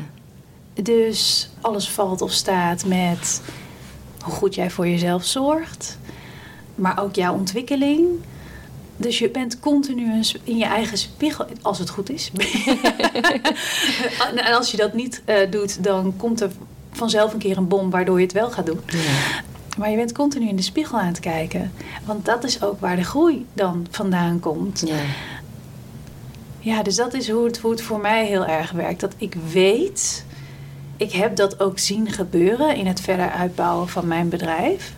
Dus 0.75 1.51
alles 1.61 1.89
valt 1.89 2.23
of 2.23 2.33
staat 2.33 2.85
met 2.85 3.43
hoe 4.23 4.33
goed 4.33 4.55
jij 4.55 4.71
voor 4.71 4.89
jezelf 4.89 5.25
zorgt, 5.25 5.99
maar 6.75 7.03
ook 7.03 7.15
jouw 7.15 7.35
ontwikkeling. 7.35 8.07
Dus 8.97 9.19
je 9.19 9.31
bent 9.31 9.61
continu 9.61 10.23
in 10.45 10.57
je 10.57 10.65
eigen 10.65 10.99
spiegel, 10.99 11.47
als 11.63 11.79
het 11.79 11.91
goed 11.91 12.11
is. 12.11 12.31
en 14.37 14.55
als 14.55 14.71
je 14.71 14.77
dat 14.77 14.93
niet 14.93 15.23
eh, 15.25 15.51
doet, 15.51 15.85
dan 15.85 16.15
komt 16.17 16.41
er 16.41 16.51
vanzelf 16.93 17.33
een 17.33 17.39
keer 17.39 17.57
een 17.57 17.69
bom 17.69 17.91
waardoor 17.91 18.19
je 18.19 18.25
het 18.25 18.35
wel 18.35 18.51
gaat 18.51 18.67
doen. 18.67 18.81
ja. 18.87 19.43
Maar 19.79 19.91
je 19.91 19.97
bent 19.97 20.13
continu 20.13 20.49
in 20.49 20.57
de 20.57 20.63
spiegel 20.63 20.99
aan 20.99 21.07
het 21.07 21.21
kijken. 21.21 21.73
Want 22.05 22.25
dat 22.25 22.45
is 22.45 22.63
ook 22.63 22.81
waar 22.81 22.97
de 22.97 23.05
groei 23.05 23.47
dan 23.53 23.87
vandaan 23.91 24.41
komt. 24.41 24.83
Ja. 24.87 24.95
Ja, 26.63 26.83
dus 26.83 26.97
dat 26.97 27.15
is 27.15 27.31
hoe 27.31 27.45
het, 27.45 27.59
hoe 27.59 27.71
het 27.71 27.83
voor 27.83 28.01
mij 28.01 28.27
heel 28.27 28.47
erg 28.47 28.71
werkt. 28.71 29.01
Dat 29.01 29.15
ik 29.17 29.35
weet, 29.53 30.25
ik 30.97 31.13
heb 31.13 31.37
dat 31.37 31.61
ook 31.61 31.79
zien 31.79 32.11
gebeuren 32.11 32.77
in 32.77 32.87
het 32.87 33.01
verder 33.01 33.31
uitbouwen 33.31 33.89
van 33.89 34.07
mijn 34.07 34.29
bedrijf. 34.29 34.95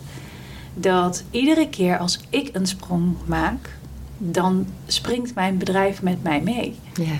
Dat 0.73 1.23
iedere 1.31 1.69
keer 1.69 1.97
als 1.97 2.19
ik 2.29 2.49
een 2.53 2.67
sprong 2.67 3.15
maak, 3.25 3.69
dan 4.17 4.67
springt 4.87 5.35
mijn 5.35 5.57
bedrijf 5.57 6.01
met 6.01 6.23
mij 6.23 6.41
mee. 6.41 6.75
Ja. 6.93 7.17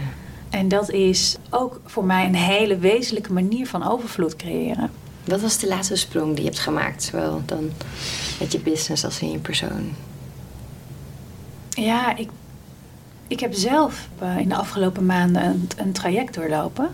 En 0.49 0.67
dat 0.67 0.89
is 0.89 1.35
ook 1.49 1.81
voor 1.85 2.05
mij 2.05 2.25
een 2.25 2.35
hele 2.35 2.77
wezenlijke 2.77 3.33
manier 3.33 3.67
van 3.67 3.87
overvloed 3.87 4.35
creëren. 4.35 4.91
Wat 5.23 5.41
was 5.41 5.57
de 5.57 5.67
laatste 5.67 5.95
sprong 5.95 6.33
die 6.33 6.43
je 6.43 6.49
hebt 6.49 6.59
gemaakt? 6.59 7.03
Zowel 7.03 7.41
dan 7.45 7.71
met 8.39 8.51
je 8.51 8.59
business 8.59 9.05
als 9.05 9.19
in 9.19 9.31
je 9.31 9.39
persoon. 9.39 9.93
Ja, 11.69 12.15
ik, 12.15 12.29
ik 13.27 13.39
heb 13.39 13.53
zelf 13.53 14.07
eh, 14.19 14.37
in 14.37 14.49
de 14.49 14.55
afgelopen 14.55 15.05
maanden 15.05 15.43
een, 15.45 15.67
een 15.77 15.91
traject 15.91 16.33
doorlopen. 16.33 16.89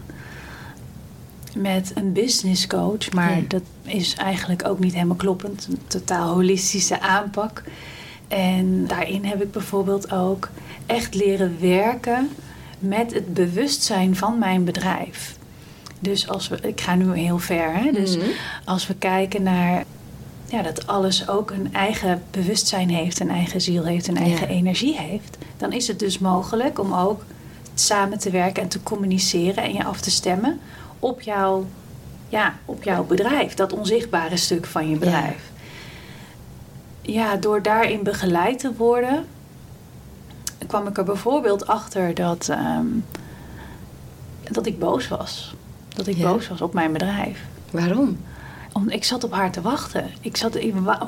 Met 1.56 1.92
een 1.96 2.14
business 2.14 2.68
coach, 2.68 3.12
maar 3.12 3.36
Ja. 3.38 3.44
dat 3.48 3.62
is 3.84 4.16
eigenlijk 4.16 4.68
ook 4.68 4.80
niet 4.80 4.94
helemaal 4.94 5.16
kloppend. 5.16 5.68
Een 5.70 5.80
totaal 5.88 6.34
holistische 6.34 7.00
aanpak. 7.02 7.64
En 8.28 8.88
daarin 8.88 9.26
heb 9.26 9.42
ik 9.42 9.52
bijvoorbeeld 9.52 10.12
ook 10.12 10.50
echt 10.86 11.16
leren 11.16 11.58
werken 11.60 12.30
met 12.80 13.14
het 13.14 13.34
bewustzijn 13.34 14.16
van 14.16 14.40
mijn 14.40 14.64
bedrijf. 14.64 15.36
Dus 16.00 16.28
als 16.30 16.48
we, 16.48 16.60
ik 16.62 16.82
ga 16.82 16.96
nu 16.96 17.18
heel 17.18 17.38
ver, 17.40 17.74
hè? 17.76 17.92
Dus 17.92 18.18
Mhm. 18.18 18.26
als 18.66 18.88
we 18.88 18.96
kijken 18.96 19.44
naar 19.44 19.84
ja, 20.52 20.62
dat 20.62 20.88
alles 20.88 21.28
ook 21.30 21.52
een 21.52 21.74
eigen 21.74 22.24
bewustzijn 22.32 22.90
heeft, 22.90 23.20
een 23.20 23.30
eigen 23.30 23.62
ziel 23.62 23.84
heeft, 23.84 24.08
een 24.08 24.18
eigen 24.18 24.48
Ja. 24.48 24.54
energie 24.54 24.98
heeft, 24.98 25.38
dan 25.58 25.72
is 25.74 25.88
het 25.88 26.00
dus 26.00 26.20
mogelijk 26.20 26.80
om 26.80 26.94
ook 26.94 27.24
samen 27.74 28.20
te 28.20 28.30
werken 28.30 28.64
en 28.64 28.70
te 28.70 28.84
communiceren 28.84 29.64
en 29.64 29.74
je 29.74 29.84
af 29.84 30.02
te 30.02 30.12
stemmen 30.12 30.60
op 31.00 31.22
jouw, 31.22 31.66
ja, 32.30 32.56
op 32.66 32.84
jouw 32.84 33.04
bedrijf, 33.04 33.54
dat 33.54 33.74
onzichtbare 33.74 34.38
stuk 34.38 34.66
van 34.66 34.90
je 34.90 34.98
bedrijf. 34.98 35.50
Ja, 37.02 37.36
door 37.36 37.62
daarin 37.62 38.04
begeleid 38.04 38.60
te 38.60 38.74
worden, 38.78 39.26
kwam 40.68 40.88
ik 40.88 40.98
er 40.98 41.04
bijvoorbeeld 41.04 41.68
achter 41.68 42.14
dat, 42.14 42.48
ehm, 42.50 42.86
dat 44.52 44.66
ik 44.66 44.80
boos 44.80 45.08
was. 45.08 45.56
Dat 45.90 46.08
ik 46.08 46.18
Ja. 46.18 46.32
boos 46.32 46.48
was 46.48 46.62
op 46.62 46.74
mijn 46.74 46.92
bedrijf. 46.92 47.40
Waarom? 47.72 48.18
Om, 48.74 48.90
ik 48.90 49.04
zat 49.04 49.24
op 49.24 49.32
haar 49.34 49.52
te 49.52 49.62
wachten. 49.62 50.10
Ik 50.22 50.38
zat 50.38 50.58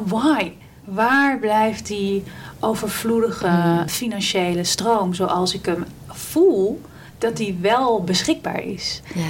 why? 0.06 0.52
Waar 0.84 1.40
blijft 1.40 1.88
die 1.88 2.24
overvloedige 2.60 3.48
Hmm. 3.48 3.88
financiële 3.90 4.64
stroom 4.64 5.14
zoals 5.14 5.54
ik 5.54 5.66
hem 5.66 5.86
voel, 6.08 6.82
dat 7.18 7.38
die 7.38 7.58
wel 7.62 8.04
beschikbaar 8.04 8.64
is? 8.64 9.02
Ja. 9.16 9.22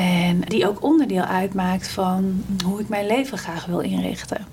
En 0.00 0.40
die 0.40 0.68
ook 0.68 0.82
onderdeel 0.82 1.22
uitmaakt 1.22 1.88
van 1.88 2.44
hoe 2.64 2.80
ik 2.80 2.88
mijn 2.88 3.06
leven 3.06 3.38
graag 3.38 3.64
wil 3.66 3.80
inrichten. 3.80 4.46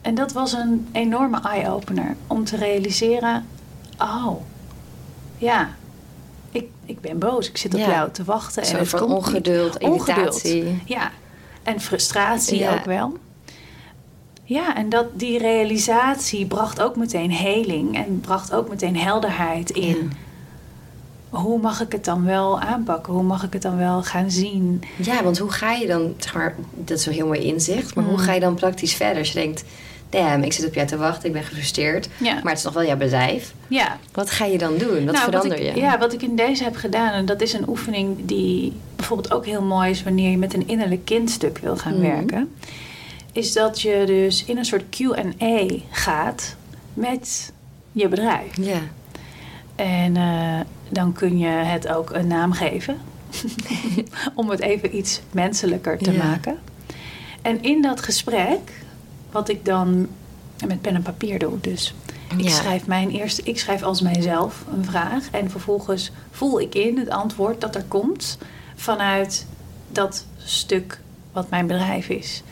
En 0.00 0.14
dat 0.14 0.32
was 0.32 0.52
een 0.52 0.88
enorme 0.92 1.40
eye-opener 1.40 2.16
om 2.26 2.44
te 2.44 2.56
realiseren: 2.56 3.46
oh, 3.98 4.40
ja, 5.38 5.68
ik, 6.50 6.66
ik 6.84 7.00
ben 7.00 7.18
boos. 7.18 7.48
Ik 7.48 7.56
zit 7.56 7.74
op 7.74 7.80
Ja. 7.80 7.90
jou 7.90 8.10
te 8.10 8.24
wachten. 8.24 8.68
Een 8.70 8.76
en 8.78 8.86
van 8.86 9.02
ongeduld, 9.02 9.76
irritatie. 9.76 10.82
Ja, 10.84 11.10
en 11.64 11.80
frustratie 11.80 12.58
Ja. 12.58 12.72
ook 12.74 12.84
wel. 12.84 13.16
Ja, 14.44 14.76
en 14.76 14.88
dat, 14.88 15.06
die 15.18 15.38
realisatie 15.38 16.46
bracht 16.46 16.80
ook 16.82 16.96
meteen 16.96 17.30
heling 17.32 17.96
en 17.96 18.20
bracht 18.20 18.52
ook 18.52 18.68
meteen 18.68 18.96
helderheid 18.96 19.70
in. 19.70 20.12
Hoe 21.28 21.60
mag 21.60 21.80
ik 21.80 21.92
het 21.92 22.04
dan 22.04 22.24
wel 22.24 22.60
aanpakken? 22.60 23.12
Hoe 23.12 23.22
mag 23.22 23.42
ik 23.42 23.52
het 23.52 23.62
dan 23.62 23.76
wel 23.76 24.02
gaan 24.02 24.30
zien? 24.30 24.82
Ja, 24.96 25.22
want 25.22 25.38
hoe 25.38 25.50
ga 25.50 25.72
je 25.72 25.86
dan, 25.86 26.14
zeg 26.18 26.34
maar, 26.34 26.54
dat 26.74 26.98
is 26.98 27.06
een 27.06 27.12
heel 27.12 27.26
mooi 27.26 27.40
inzicht, 27.40 27.94
maar 27.94 28.04
hoe 28.04 28.12
Mm. 28.12 28.18
ga 28.18 28.32
je 28.32 28.40
dan 28.40 28.54
praktisch 28.54 28.94
verder? 28.94 29.18
Als 29.18 29.28
je 29.32 29.38
denkt, 29.40 29.64
damn, 30.10 30.42
ik 30.42 30.52
zit 30.52 30.66
op 30.66 30.74
jou 30.74 30.86
te 30.86 30.96
wachten, 30.96 31.26
ik 31.26 31.32
ben 31.32 31.42
gefrustreerd. 31.44 32.08
Ja. 32.16 32.32
Maar 32.34 32.48
het 32.50 32.58
is 32.58 32.64
nog 32.64 32.72
wel 32.74 32.84
jouw 32.86 32.96
bedrijf. 32.96 33.54
Ja. 33.68 33.98
Wat 34.12 34.30
ga 34.30 34.44
je 34.44 34.58
dan 34.58 34.76
doen? 34.78 35.04
Wat 35.04 35.14
Nou, 35.14 35.16
verander 35.24 35.48
wat 35.48 35.58
ik, 35.58 35.74
je? 35.74 35.80
Ja, 35.80 35.98
wat 35.98 36.12
ik 36.12 36.22
in 36.22 36.36
deze 36.36 36.64
heb 36.64 36.76
gedaan, 36.76 37.12
en 37.12 37.26
dat 37.26 37.40
is 37.40 37.52
een 37.52 37.68
oefening 37.68 38.16
die 38.22 38.72
bijvoorbeeld 38.96 39.32
ook 39.32 39.46
heel 39.46 39.62
mooi 39.62 39.90
is 39.90 40.02
wanneer 40.02 40.30
je 40.30 40.38
met 40.38 40.54
een 40.54 40.68
innerlijk 40.68 41.04
kindstuk 41.04 41.58
wil 41.58 41.76
gaan 41.76 41.92
Mhm. 41.98 42.02
werken, 42.02 42.52
is 43.32 43.52
dat 43.52 43.80
je 43.80 44.02
dus 44.06 44.44
in 44.44 44.56
een 44.58 44.64
soort 44.64 44.84
QA 44.90 45.66
gaat 45.90 46.56
met 46.94 47.52
je 47.92 48.08
bedrijf. 48.08 48.56
Ja. 48.60 48.80
En 49.76 50.16
eh, 50.16 50.60
dan 50.88 51.12
kun 51.12 51.38
je 51.38 51.46
het 51.46 51.88
ook 51.88 52.10
een 52.12 52.26
naam 52.26 52.52
geven. 52.52 52.96
Om 54.34 54.50
het 54.50 54.60
even 54.60 54.96
iets 54.96 55.20
menselijker 55.30 55.98
te 55.98 56.12
Ja. 56.12 56.24
maken. 56.24 56.58
En 57.42 57.62
in 57.62 57.82
dat 57.82 58.00
gesprek, 58.02 58.83
wat 59.34 59.48
ik 59.48 59.64
dan 59.64 60.08
met 60.66 60.80
pen 60.80 60.94
en 60.94 61.02
papier 61.02 61.38
doe, 61.38 61.60
dus 61.60 61.94
ik 62.36 62.40
Ja. 62.40 62.50
schrijf 62.50 62.86
mijn 62.86 63.10
eerste, 63.10 63.42
ik 63.42 63.58
schrijf 63.58 63.82
als 63.82 64.00
mijzelf 64.00 64.64
een 64.72 64.84
vraag. 64.84 65.28
En 65.30 65.50
vervolgens 65.50 66.10
voel 66.30 66.60
ik 66.60 66.74
in 66.74 66.98
het 66.98 67.08
antwoord 67.08 67.60
dat 67.60 67.74
er 67.74 67.84
komt 67.88 68.38
vanuit 68.74 69.46
dat 69.88 70.26
stuk 70.36 71.00
wat 71.32 71.50
mijn 71.50 71.66
bedrijf 71.66 72.08
is. 72.08 72.42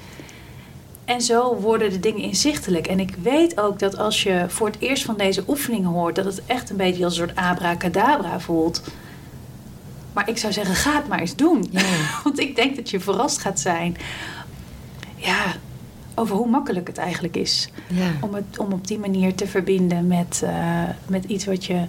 En 1.05 1.21
zo 1.21 1.55
worden 1.57 1.91
de 1.91 2.01
dingen 2.01 2.21
inzichtelijk. 2.23 2.87
En 2.87 3.01
ik 3.01 3.15
weet 3.23 3.61
ook 3.61 3.79
dat 3.79 3.99
als 3.99 4.23
je 4.23 4.45
voor 4.49 4.67
het 4.67 4.79
eerst 4.79 5.05
van 5.05 5.17
deze 5.17 5.45
oefeningen 5.49 5.91
hoort, 5.91 6.15
dat 6.15 6.25
het 6.25 6.43
echt 6.47 6.71
een 6.71 6.77
beetje 6.77 7.05
als 7.05 7.19
een 7.19 7.27
soort 7.27 7.39
abracadabra 7.39 8.41
voelt. 8.41 8.83
Maar 10.13 10.29
ik 10.29 10.39
zou 10.39 10.53
zeggen, 10.53 10.75
ga 10.75 10.97
het 10.97 11.09
maar 11.09 11.21
eens 11.21 11.37
doen. 11.37 11.67
Ja. 11.71 11.83
Want 12.25 12.39
ik 12.39 12.57
denk 12.57 12.77
dat 12.77 12.91
je 12.91 13.01
verrast 13.01 13.39
gaat 13.39 13.61
zijn. 13.61 13.97
Ja, 15.17 15.45
over 16.15 16.37
hoe 16.37 16.49
makkelijk 16.49 16.87
het 16.87 16.99
eigenlijk 16.99 17.37
is. 17.37 17.69
Ja. 17.89 18.11
Om, 18.21 18.35
het, 18.35 18.59
om 18.59 18.73
op 18.73 18.87
die 18.87 18.99
manier 18.99 19.35
te 19.35 19.47
verbinden 19.47 20.07
met, 20.07 20.43
eh, 20.45 20.83
met 21.07 21.25
iets 21.25 21.45
wat 21.45 21.65
je 21.65 21.85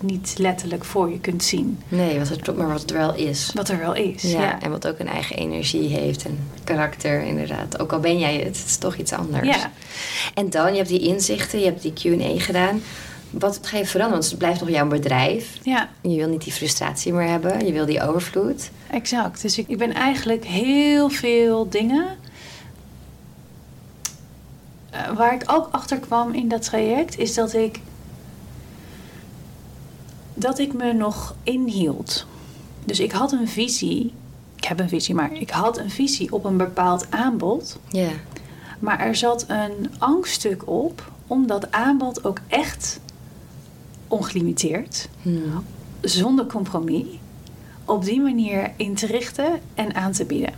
niet 0.00 0.34
letterlijk 0.38 0.84
voor 0.84 1.10
je 1.10 1.20
kunt 1.20 1.42
zien. 1.42 1.78
Nee, 1.88 2.18
wat 2.18 2.28
het, 2.28 2.56
maar 2.56 2.68
wat 2.68 2.80
het 2.80 2.90
wel 2.90 3.14
is. 3.14 3.50
Wat 3.54 3.68
er 3.68 3.78
wel 3.78 3.94
is. 3.94 4.22
Ja, 4.22 4.40
Ja, 4.40 4.60
en 4.60 4.70
wat 4.70 4.86
ook 4.88 4.98
een 4.98 5.08
eigen 5.08 5.36
energie 5.36 5.88
heeft 5.88 6.24
en 6.24 6.38
karakter 6.64 7.22
inderdaad. 7.22 7.80
Ook 7.80 7.92
al 7.92 8.00
ben 8.00 8.18
jij 8.18 8.34
het, 8.34 8.58
het 8.58 8.66
is 8.66 8.76
toch 8.76 8.96
iets 8.96 9.12
anders. 9.12 9.46
Ja. 9.46 9.70
En 10.34 10.50
dan, 10.50 10.70
je 10.70 10.76
hebt 10.76 10.88
die 10.88 11.00
inzichten, 11.00 11.58
je 11.58 11.64
hebt 11.64 11.82
die 11.82 11.92
Q&A 11.92 12.40
gedaan. 12.40 12.80
Wat, 13.30 13.56
wat 13.56 13.66
ga 13.66 13.76
je 13.78 13.86
veranderen? 13.86 14.20
Want 14.20 14.30
het 14.30 14.38
blijft 14.38 14.60
nog 14.60 14.70
jouw 14.70 14.88
bedrijf. 14.88 15.58
ja. 15.62 15.88
Je 16.00 16.16
wil 16.16 16.28
niet 16.28 16.44
die 16.44 16.52
frustratie 16.52 17.12
meer 17.12 17.28
hebben. 17.28 17.66
Je 17.66 17.72
wil 17.72 17.86
die 17.86 18.02
overvloed. 18.02 18.70
Exact. 18.90 19.42
Dus 19.42 19.58
ik, 19.58 19.68
ik 19.68 19.78
ben 19.78 19.94
eigenlijk 19.94 20.44
heel 20.44 21.08
veel 21.08 21.68
dingen. 21.68 22.06
Eh, 24.98 25.16
waar 25.16 25.34
ik 25.34 25.42
ook 25.46 25.68
achter 25.70 25.98
kwam 25.98 26.32
in 26.32 26.48
dat 26.48 26.62
traject, 26.62 27.18
is 27.18 27.34
dat 27.34 27.52
ik. 27.54 27.80
dat 30.34 30.58
ik 30.58 30.72
me 30.72 30.92
nog 30.92 31.34
inhield. 31.42 32.26
Dus 32.84 33.00
ik 33.00 33.12
had 33.12 33.32
een 33.32 33.48
visie. 33.48 34.12
Ik 34.56 34.64
heb 34.64 34.80
een 34.80 34.88
visie, 34.88 35.14
maar 35.14 35.32
ik 35.32 35.50
had 35.50 35.78
een 35.78 35.90
visie 35.90 36.32
op 36.32 36.44
een 36.44 36.56
bepaald 36.56 37.10
aanbod. 37.10 37.78
Ja. 37.88 38.08
Maar 38.78 39.00
er 39.00 39.14
zat 39.16 39.44
een 39.48 39.90
angststuk 39.98 40.68
op 40.68 41.12
om 41.26 41.46
dat 41.46 41.72
aanbod 41.72 42.24
ook 42.24 42.40
echt 42.48 43.00
ongelimiteerd 44.08 45.08
Hmm. 45.22 45.64
zonder 46.00 46.46
compromis 46.46 47.06
op 47.84 48.04
die 48.04 48.20
manier 48.20 48.70
in 48.76 48.94
te 48.94 49.06
richten 49.06 49.60
en 49.74 49.94
aan 49.94 50.12
te 50.12 50.24
bieden. 50.24 50.52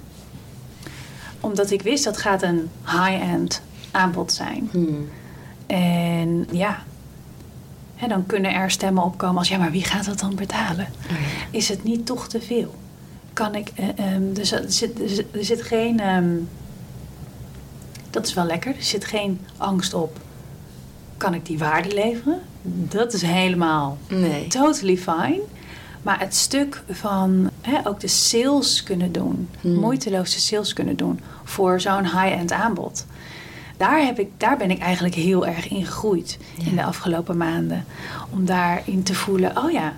Omdat 1.40 1.70
ik 1.70 1.82
wist 1.82 2.04
dat 2.04 2.16
gaat 2.16 2.42
een 2.42 2.70
high-end 2.84 3.62
aanbod 3.90 4.32
zijn. 4.32 4.68
Hmm. 4.72 5.08
En 5.66 6.46
ja, 6.52 6.82
hè, 7.96 8.08
dan 8.08 8.26
kunnen 8.26 8.54
er 8.54 8.70
stemmen 8.70 9.02
opkomen 9.02 9.38
als 9.38 9.48
ja, 9.48 9.58
maar 9.58 9.70
wie 9.70 9.84
gaat 9.84 10.04
dat 10.04 10.18
dan 10.18 10.34
betalen? 10.34 10.86
Oh 11.10 11.10
ja. 11.10 11.58
Is 11.58 11.68
het 11.68 11.84
niet 11.84 12.06
toch 12.06 12.28
te 12.28 12.40
veel? 12.40 12.74
Kan 13.32 13.54
ik, 13.54 13.70
eh, 13.74 13.88
ehm, 14.14 14.32
dus 14.32 14.52
er 14.52 14.64
zit, 14.66 15.00
er 15.32 15.44
zit, 15.44 15.62
geen, 15.62 16.00
ehm, 16.00 16.28
dat 18.10 18.26
is 18.26 18.34
wel 18.34 18.44
lekker, 18.44 18.76
er 18.76 18.82
zit 18.82 19.04
geen 19.04 19.40
angst 19.56 19.94
op. 19.94 20.18
Kan 21.16 21.34
ik 21.34 21.46
die 21.46 21.58
waarde 21.58 21.94
leveren? 21.94 22.38
Dat 22.62 23.12
is 23.12 23.22
helemaal 23.22 23.98
Nee. 24.08 24.46
totally 24.46 24.96
fine. 24.96 25.40
Maar 26.02 26.20
het 26.20 26.34
stuk 26.34 26.82
van 26.90 27.50
hè, 27.60 27.86
ook 27.86 28.00
de 28.00 28.08
sales 28.08 28.82
kunnen 28.82 29.12
doen, 29.12 29.48
Hmm. 29.60 29.74
moeiteloos 29.74 30.34
de 30.34 30.40
sales 30.40 30.72
kunnen 30.72 30.96
doen 30.96 31.20
voor 31.44 31.80
zo'n 31.80 32.04
high-end 32.04 32.52
aanbod. 32.52 33.06
Daar, 33.80 34.04
heb 34.04 34.18
ik, 34.18 34.28
daar 34.36 34.56
ben 34.56 34.70
ik 34.70 34.78
eigenlijk 34.78 35.14
heel 35.14 35.46
erg 35.46 35.68
in 35.68 35.84
gegroeid 35.84 36.38
Ja. 36.56 36.66
in 36.70 36.76
de 36.76 36.84
afgelopen 36.84 37.36
maanden. 37.36 37.84
Om 38.30 38.44
daarin 38.44 39.02
te 39.02 39.14
voelen, 39.14 39.56
oh 39.56 39.70
ja, 39.70 39.92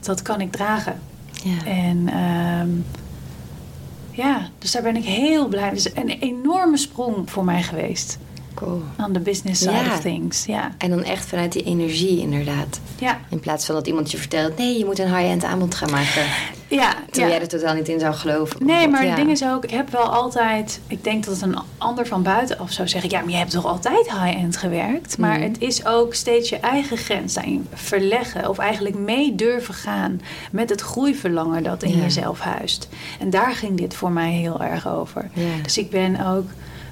dat 0.00 0.22
kan 0.22 0.40
ik 0.40 0.52
dragen. 0.52 1.00
Ja. 1.44 1.64
En 1.64 2.08
ehm, 2.08 2.68
ja, 4.10 4.48
dus 4.58 4.70
daar 4.72 4.82
ben 4.82 4.96
ik 4.96 5.04
heel 5.04 5.48
blij. 5.48 5.68
Het 5.68 5.76
is 5.78 5.94
een 5.94 6.08
enorme 6.08 6.76
sprong 6.76 7.30
voor 7.30 7.44
mij 7.44 7.62
geweest 7.62 8.18
Cool. 8.58 8.82
aan 8.96 9.12
de 9.12 9.20
business 9.20 9.60
side 9.60 9.72
Ja. 9.72 9.92
of 9.92 10.00
things. 10.00 10.44
Ja, 10.44 10.70
En 10.78 10.90
dan 10.90 11.02
echt 11.04 11.24
vanuit 11.26 11.52
die 11.52 11.62
energie 11.62 12.20
inderdaad. 12.20 12.80
ja, 12.98 13.18
In 13.28 13.40
plaats 13.40 13.66
van 13.66 13.74
dat 13.74 13.86
iemand 13.86 14.10
je 14.10 14.16
vertelt... 14.18 14.58
nee, 14.58 14.78
je 14.78 14.84
moet 14.84 14.98
een 14.98 15.14
high-end 15.16 15.44
aanbod 15.44 15.74
gaan 15.74 15.90
maken. 15.90 16.22
ja. 16.68 16.94
Terwijl 17.10 17.32
jij 17.32 17.40
er 17.40 17.48
totaal 17.48 17.74
niet 17.74 17.88
in 17.88 17.98
zou 18.00 18.14
geloven. 18.14 18.66
Nee, 18.66 18.88
maar 18.88 19.02
Ja. 19.02 19.08
het 19.08 19.16
ding 19.16 19.30
is 19.30 19.44
ook, 19.44 19.64
ik 19.64 19.70
heb 19.70 19.90
wel 19.90 20.02
altijd, 20.08 20.80
ik 20.86 21.04
denk 21.04 21.24
dat 21.24 21.40
een 21.40 21.58
ander 21.78 22.06
van 22.06 22.22
buitenaf 22.22 22.72
zou 22.72 22.88
zeggen, 22.88 23.10
ja, 23.10 23.20
maar 23.20 23.30
je 23.30 23.36
hebt 23.36 23.50
toch 23.50 23.64
altijd 23.66 24.10
high-end 24.12 24.56
gewerkt. 24.56 25.18
Maar 25.18 25.38
Mhm. 25.38 25.42
het 25.48 25.58
is 25.60 25.86
ook 25.86 26.14
steeds 26.14 26.48
je 26.48 26.56
eigen 26.56 26.96
grens 26.96 27.34
daarin 27.34 27.66
verleggen 27.74 28.48
of 28.48 28.58
eigenlijk 28.58 28.98
mee 28.98 29.34
durven 29.34 29.74
gaan 29.74 30.20
met 30.52 30.70
het 30.70 30.80
groeiverlangen 30.80 31.62
dat 31.62 31.82
in 31.82 31.96
jezelf 31.96 32.40
huist. 32.40 32.88
En 33.20 33.30
daar 33.30 33.52
ging 33.54 33.76
dit 33.76 33.94
voor 33.94 34.10
mij 34.10 34.30
heel 34.32 34.60
erg 34.60 34.88
over. 34.88 35.30
Dus 35.62 35.78
ik 35.78 35.90
ben 35.90 36.26
ook 36.26 36.44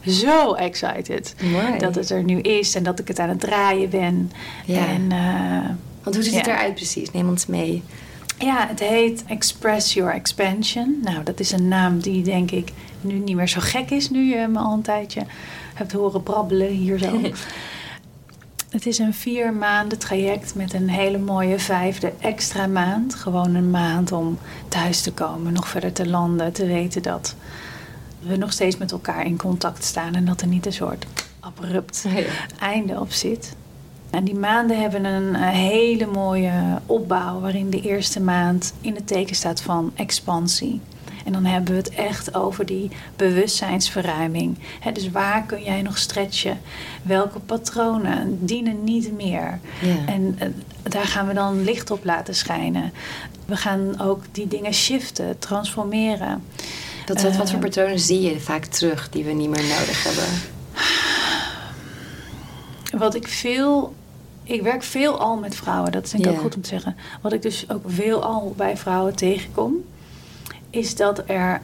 zo 0.07 0.55
excited 0.55 1.35
Mooi. 1.43 1.79
dat 1.79 1.95
het 1.95 2.11
er 2.11 2.25
nu 2.25 2.41
is 2.41 2.75
en 2.75 2.83
dat 2.83 2.99
ik 2.99 3.09
het 3.09 3.19
aan 3.19 3.29
het 3.29 3.41
draaien 3.41 3.91
ben. 3.91 4.33
Ja. 4.65 4.87
En 4.87 5.13
eh, 5.13 5.71
Want 6.03 6.15
hoe 6.17 6.25
ziet 6.25 6.35
het 6.35 6.47
eruit 6.47 6.75
precies? 6.75 7.11
Neem 7.11 7.29
ons 7.29 7.47
mee. 7.47 7.83
ja, 8.39 8.67
het 8.69 8.81
heet 8.81 9.25
Express 9.27 9.95
Your 9.95 10.13
Expansion. 10.15 10.99
Nou, 11.03 11.23
dat 11.23 11.41
is 11.41 11.53
een 11.53 11.69
naam 11.69 12.01
die 12.01 12.23
denk 12.23 12.51
ik 12.51 12.73
nu 13.01 13.15
niet 13.15 13.37
meer 13.37 13.49
zo 13.49 13.61
gek 13.63 13.91
is. 13.91 14.11
Nu 14.11 14.35
je 14.35 14.47
me 14.49 14.59
al 14.59 14.73
een 14.73 14.83
tijdje 14.83 15.23
hebt 15.75 15.93
horen 15.93 16.23
brabbelen 16.23 16.69
hier 16.69 16.99
zo. 16.99 17.21
het 18.71 18.87
is 18.87 18.99
een 18.99 19.15
vier 19.15 19.53
maanden 19.53 19.99
traject 19.99 20.55
met 20.55 20.73
een 20.73 20.89
hele 20.89 21.19
mooie 21.19 21.59
vijfde 21.59 22.13
extra 22.21 22.67
maand. 22.67 23.15
Gewoon 23.15 23.55
een 23.55 23.71
maand 23.71 24.13
om 24.13 24.39
thuis 24.69 25.01
te 25.01 25.13
komen, 25.13 25.53
nog 25.53 25.69
verder 25.69 25.93
te 25.93 26.09
landen. 26.09 26.53
Te 26.53 26.67
weten 26.67 27.03
dat 27.03 27.35
we 28.21 28.37
nog 28.37 28.53
steeds 28.53 28.77
met 28.77 28.93
elkaar 28.93 29.27
in 29.27 29.37
contact 29.37 29.85
staan. 29.85 30.15
En 30.15 30.25
dat 30.25 30.41
er 30.41 30.47
niet 30.47 30.67
een 30.67 30.73
soort 30.73 31.07
abrupt 31.41 32.05
Ja. 32.15 32.23
einde 32.61 33.01
op 33.01 33.13
zit. 33.13 33.55
En 34.11 34.25
die 34.25 34.35
maanden 34.35 34.81
hebben 34.81 35.05
een 35.05 35.35
eh, 35.35 35.49
hele 35.49 36.07
mooie 36.07 36.53
opbouw, 36.87 37.41
waarin 37.41 37.71
de 37.71 37.81
eerste 37.81 38.21
maand 38.21 38.73
in 38.81 38.95
het 38.95 39.07
teken 39.07 39.37
staat 39.37 39.61
van 39.63 39.93
expansie. 39.95 40.81
En 41.25 41.33
dan 41.33 41.45
hebben 41.45 41.71
we 41.73 41.79
het 41.79 41.89
echt 41.95 42.35
over 42.35 42.67
die 42.67 42.91
bewustzijnsverruiming. 43.17 44.59
Dus 44.93 45.11
waar 45.11 45.43
kun 45.47 45.63
jij 45.63 45.83
nog 45.83 45.99
stretchen? 45.99 46.61
Welke 47.03 47.39
patronen 47.39 48.39
dienen 48.47 48.85
niet 48.85 49.13
meer? 49.13 49.59
Ja. 49.83 49.97
En 50.07 50.37
eh, 50.39 50.49
daar 50.83 51.07
gaan 51.07 51.27
we 51.27 51.35
dan 51.35 51.65
licht 51.65 51.91
op 51.91 52.05
laten 52.05 52.35
schijnen. 52.35 52.93
We 53.45 53.57
gaan 53.57 54.01
ook 54.01 54.23
die 54.33 54.49
dingen 54.49 54.75
shiften, 54.75 55.39
transformeren. 55.39 56.43
Wat, 57.07 57.23
wat, 57.23 57.37
wat 57.37 57.51
voor 57.51 57.59
patronen 57.61 58.01
zie 58.01 58.21
je 58.21 58.41
vaak 58.41 58.65
terug 58.65 59.11
die 59.11 59.25
we 59.25 59.33
niet 59.33 59.49
meer 59.49 59.63
nodig 59.65 60.05
hebben? 60.05 60.25
Wat 62.99 63.15
ik 63.15 63.29
veel. 63.29 63.95
Ik 64.43 64.63
werk 64.63 64.83
veel 64.83 65.19
al 65.19 65.37
met 65.37 65.55
vrouwen, 65.55 65.93
dat 65.93 66.05
is 66.05 66.11
denk 66.11 66.25
ik 66.25 66.31
ook 66.31 66.41
goed 66.41 66.57
om 66.57 66.63
te 66.63 66.69
zeggen. 66.69 66.97
Wat 67.23 67.33
ik 67.33 67.43
dus 67.43 67.71
ook 67.71 67.85
veel 67.87 68.23
al 68.23 68.55
bij 68.57 68.77
vrouwen 68.77 69.15
tegenkom, 69.15 69.75
is 70.71 70.97
dat 70.97 71.23
er 71.27 71.63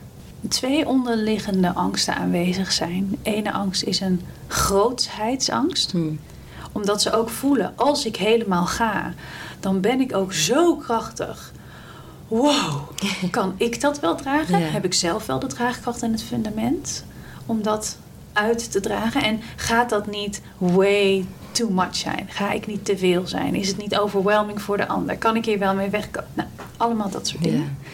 twee 0.48 0.86
onderliggende 0.86 1.72
angsten 1.72 2.14
aanwezig 2.14 2.72
zijn. 2.72 3.08
De 3.10 3.30
ene 3.30 3.52
angst 3.52 3.82
is 3.82 4.00
een 4.00 4.20
grootheidsangst, 4.46 5.92
Hm. 5.92 5.98
omdat 6.72 7.02
ze 7.02 7.12
ook 7.12 7.28
voelen: 7.28 7.72
als 7.76 8.06
ik 8.06 8.16
helemaal 8.16 8.66
ga, 8.66 9.14
dan 9.60 9.80
ben 9.80 10.00
ik 10.00 10.14
ook 10.16 10.32
zo 10.32 10.76
krachtig. 10.76 11.52
Wow, 12.36 12.88
kan 13.30 13.54
ik 13.56 13.80
dat 13.80 14.00
wel 14.00 14.14
dragen? 14.14 14.58
Ja. 14.58 14.66
Heb 14.66 14.84
ik 14.84 14.94
zelf 14.94 15.26
wel 15.26 15.38
de 15.38 15.46
draagkracht 15.46 16.02
en 16.02 16.12
het 16.12 16.22
fundament 16.22 17.04
om 17.46 17.62
dat 17.62 17.96
uit 18.32 18.70
te 18.72 18.80
dragen? 18.80 19.22
En 19.22 19.40
gaat 19.56 19.88
dat 19.90 20.06
niet 20.06 20.40
way 20.58 21.24
too 21.50 21.70
much 21.70 21.96
zijn? 21.96 22.26
Ga 22.28 22.52
ik 22.52 22.66
niet 22.66 22.84
te 22.84 22.98
veel 22.98 23.26
zijn? 23.26 23.54
Is 23.54 23.68
het 23.68 23.76
niet 23.76 23.96
overwhelming 23.98 24.62
voor 24.62 24.76
de 24.76 24.88
ander? 24.88 25.16
Kan 25.18 25.36
ik 25.36 25.44
hier 25.44 25.58
wel 25.58 25.74
mee 25.74 25.90
wegkomen? 25.90 26.28
Nou, 26.34 26.48
allemaal 26.76 27.10
dat 27.10 27.26
soort 27.28 27.42
dingen. 27.42 27.58
Ja. 27.60 27.88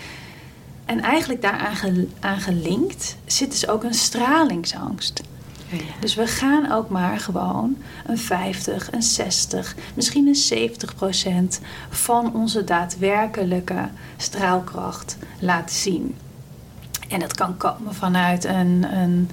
En 0.84 1.00
eigenlijk 1.00 1.42
daaraan 1.42 1.76
ge- 1.76 2.08
aan 2.20 2.40
gelinkt 2.40 3.16
zit 3.26 3.50
dus 3.50 3.68
ook 3.68 3.84
een 3.84 3.94
stralingsangst. 3.94 5.22
Ja. 5.70 5.78
Dus 6.00 6.14
we 6.14 6.26
gaan 6.26 6.72
ook 6.72 6.88
maar 6.88 7.18
gewoon 7.18 7.76
een 8.06 8.18
50, 8.18 8.92
een 8.92 9.02
60, 9.02 9.76
misschien 9.94 10.26
een 10.26 10.34
70 10.34 10.94
procent 10.94 11.60
van 11.90 12.34
onze 12.34 12.64
daadwerkelijke 12.64 13.88
straalkracht 14.16 15.16
laten 15.38 15.76
zien. 15.76 16.16
En 17.08 17.20
dat 17.20 17.34
kan 17.34 17.56
komen 17.56 17.94
vanuit 17.94 18.44
een, 18.44 18.96
een 18.96 19.30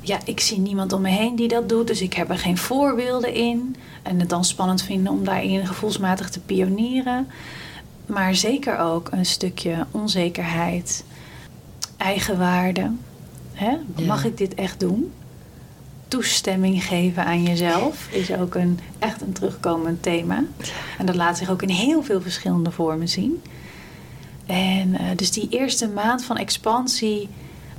ja, 0.00 0.18
ik 0.24 0.40
zie 0.40 0.58
niemand 0.58 0.92
om 0.92 1.00
me 1.00 1.08
heen 1.08 1.36
die 1.36 1.48
dat 1.48 1.68
doet, 1.68 1.86
dus 1.86 2.00
ik 2.00 2.12
heb 2.12 2.30
er 2.30 2.38
geen 2.38 2.58
voorbeelden 2.58 3.34
in. 3.34 3.76
En 4.02 4.20
het 4.20 4.28
dan 4.28 4.44
spannend 4.44 4.82
vinden 4.82 5.12
om 5.12 5.24
daarin 5.24 5.66
gevoelsmatig 5.66 6.30
te 6.30 6.40
pionieren. 6.40 7.28
Maar 8.06 8.34
zeker 8.34 8.78
ook 8.78 9.08
een 9.12 9.26
stukje 9.26 9.86
onzekerheid, 9.90 11.04
eigenwaarde. 11.96 12.90
Hè? 13.52 13.76
Mag 14.06 14.24
ik 14.24 14.38
dit 14.38 14.54
echt 14.54 14.80
doen? 14.80 15.12
Toestemming 16.08 16.84
geven 16.84 17.24
aan 17.24 17.42
jezelf 17.42 18.08
is 18.10 18.32
ook 18.32 18.54
een, 18.54 18.78
echt 18.98 19.20
een 19.20 19.32
terugkomend 19.32 20.02
thema. 20.02 20.44
En 20.98 21.06
dat 21.06 21.14
laat 21.14 21.38
zich 21.38 21.50
ook 21.50 21.62
in 21.62 21.68
heel 21.68 22.02
veel 22.02 22.20
verschillende 22.20 22.70
vormen 22.70 23.08
zien. 23.08 23.42
En 24.46 24.88
uh, 24.88 25.00
dus 25.16 25.30
die 25.30 25.48
eerste 25.50 25.88
maand 25.88 26.24
van 26.24 26.36
expansie 26.36 27.28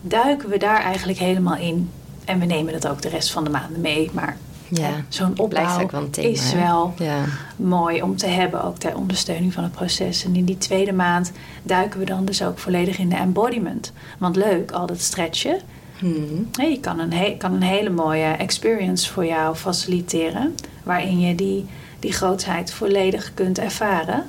duiken 0.01 0.49
we 0.49 0.57
daar 0.57 0.81
eigenlijk 0.81 1.19
helemaal 1.19 1.57
in. 1.57 1.89
En 2.25 2.39
we 2.39 2.45
nemen 2.45 2.73
dat 2.73 2.87
ook 2.87 3.01
de 3.01 3.09
rest 3.09 3.31
van 3.31 3.43
de 3.43 3.49
maanden 3.49 3.81
mee. 3.81 4.09
Maar 4.13 4.37
ja, 4.69 4.89
zo'n 5.07 5.39
opbouw 5.39 6.09
thema, 6.11 6.27
is 6.27 6.53
wel 6.53 6.93
ja. 6.97 7.25
mooi 7.55 8.01
om 8.01 8.17
te 8.17 8.27
hebben, 8.27 8.63
ook 8.63 8.77
ter 8.77 8.95
ondersteuning 8.95 9.53
van 9.53 9.63
het 9.63 9.71
proces. 9.71 10.23
En 10.23 10.35
in 10.35 10.45
die 10.45 10.57
tweede 10.57 10.93
maand 10.93 11.31
duiken 11.63 11.99
we 11.99 12.05
dan 12.05 12.25
dus 12.25 12.43
ook 12.43 12.59
volledig 12.59 12.97
in 12.97 13.09
de 13.09 13.15
embodiment. 13.15 13.93
Want 14.17 14.35
leuk, 14.35 14.71
al 14.71 14.85
dat 14.85 15.01
stretchen. 15.01 15.61
Hmm. 15.99 16.49
je 16.51 16.79
kan 16.79 16.99
een, 16.99 17.37
kan 17.37 17.53
een 17.53 17.61
hele 17.61 17.89
mooie 17.89 18.25
experience 18.25 19.11
voor 19.11 19.25
jou 19.25 19.55
faciliteren, 19.55 20.55
waarin 20.83 21.19
je 21.19 21.35
die, 21.35 21.65
die 21.99 22.13
grootheid 22.13 22.73
volledig 22.73 23.33
kunt 23.33 23.59
ervaren. 23.59 24.23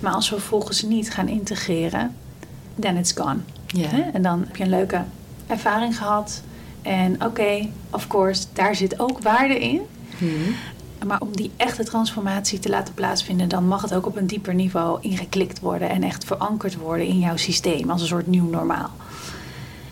Maar 0.00 0.12
als 0.12 0.30
we 0.30 0.36
vervolgens 0.36 0.82
niet 0.82 1.10
gaan 1.10 1.28
integreren, 1.28 2.14
then 2.80 2.96
it's 2.96 3.12
gone. 3.12 3.38
En 4.12 4.22
dan 4.22 4.44
heb 4.46 4.56
je 4.56 4.64
een 4.64 4.70
leuke 4.70 5.02
ervaring 5.46 5.96
gehad 5.98 6.42
en 6.82 7.24
oké, 7.24 7.68
of 7.90 8.06
course, 8.06 8.44
daar 8.52 8.74
zit 8.74 9.00
ook 9.00 9.20
waarde 9.20 9.58
in. 9.58 9.80
Hmm. 10.18 10.54
Maar 11.06 11.20
om 11.20 11.36
die 11.36 11.50
echte 11.56 11.84
transformatie 11.84 12.58
te 12.58 12.68
laten 12.68 12.94
plaatsvinden, 12.94 13.48
dan 13.48 13.66
mag 13.66 13.82
het 13.82 13.94
ook 13.94 14.06
op 14.06 14.16
een 14.16 14.26
dieper 14.26 14.54
niveau 14.54 14.98
ingeklikt 15.00 15.60
worden 15.60 15.88
en 15.88 16.02
echt 16.02 16.24
verankerd 16.24 16.76
worden 16.76 17.06
in 17.06 17.18
jouw 17.18 17.36
systeem 17.36 17.90
als 17.90 18.00
een 18.00 18.06
soort 18.06 18.26
nieuw 18.26 18.50
normaal. 18.50 18.90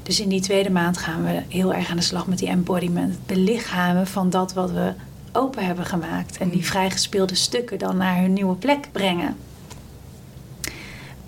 Dus 0.02 0.20
in 0.20 0.28
die 0.28 0.40
tweede 0.40 0.70
maand 0.70 0.96
gaan 0.98 1.24
we 1.24 1.42
heel 1.48 1.74
erg 1.74 1.90
aan 1.90 1.96
de 1.96 2.02
slag 2.02 2.26
met 2.26 2.38
die 2.38 2.48
embodiment, 2.48 3.18
de 3.26 3.36
lichamen 3.36 4.06
van 4.06 4.30
dat 4.30 4.52
wat 4.52 4.70
we 4.70 4.92
open 5.32 5.66
hebben 5.66 5.86
gemaakt 5.86 6.38
en 6.38 6.48
die 6.48 6.58
hmm. 6.58 6.68
vrijgespeelde 6.68 7.34
stukken 7.34 7.78
dan 7.78 7.96
naar 7.96 8.20
hun 8.20 8.32
nieuwe 8.32 8.56
plek 8.56 8.88
brengen. 8.92 9.36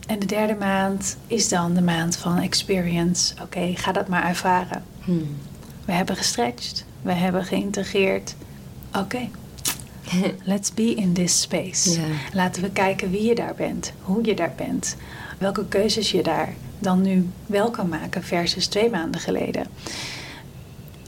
En 0.07 0.19
de 0.19 0.27
derde 0.27 0.55
maand 0.55 1.17
is 1.27 1.49
dan 1.49 1.75
de 1.75 1.83
maand 1.83 2.17
van 2.17 2.39
experience. 2.39 3.35
Oké, 3.43 3.73
ga 3.75 3.93
dat 3.93 4.09
maar 4.09 4.29
ervaren. 4.29 4.83
Hmm. 5.01 5.37
We 5.85 5.93
hebben 5.93 6.17
gestretched. 6.17 6.85
We 7.03 7.13
hebben 7.13 7.45
geïntegreerd. 7.45 8.35
Oké, 8.99 9.29
let's 10.53 10.75
be 10.75 10.95
in 10.95 11.13
this 11.13 11.41
space. 11.41 12.01
Laten 12.33 12.63
we 12.63 12.71
kijken 12.71 13.11
wie 13.11 13.23
je 13.23 13.35
daar 13.35 13.55
bent, 13.55 13.93
hoe 14.01 14.25
je 14.25 14.35
daar 14.35 14.53
bent, 14.57 14.97
welke 15.39 15.69
keuzes 15.69 16.11
je 16.11 16.23
daar 16.23 16.55
dan 16.85 17.03
nu 17.03 17.29
wel 17.47 17.71
kan 17.71 17.89
maken 17.89 18.23
versus 18.23 18.67
twee 18.67 18.91
maanden 18.91 19.21
geleden. 19.21 19.67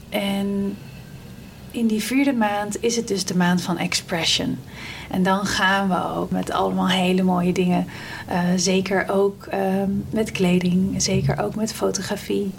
En 0.09 0.77
in 1.71 1.87
die 1.87 2.03
vierde 2.03 2.33
maand 2.33 2.83
is 2.83 2.95
het 2.95 3.07
dus 3.07 3.25
de 3.25 3.37
maand 3.37 3.61
van 3.61 3.77
expression. 3.77 4.57
En 5.09 5.23
dan 5.23 5.45
gaan 5.45 5.89
we 5.89 6.15
ook 6.15 6.31
met 6.31 6.51
allemaal 6.51 6.89
hele 6.89 7.23
mooie 7.23 7.51
dingen. 7.51 7.87
Uh, 8.29 8.39
zeker 8.55 9.09
ook 9.09 9.45
ehm, 9.45 9.89
met 10.09 10.31
kleding, 10.31 11.01
zeker 11.01 11.39
ook 11.43 11.55
met 11.55 11.73
fotografie. 11.73 12.53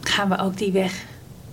Gaan 0.00 0.28
we 0.28 0.38
ook 0.38 0.56
die 0.56 0.72
weg 0.72 1.04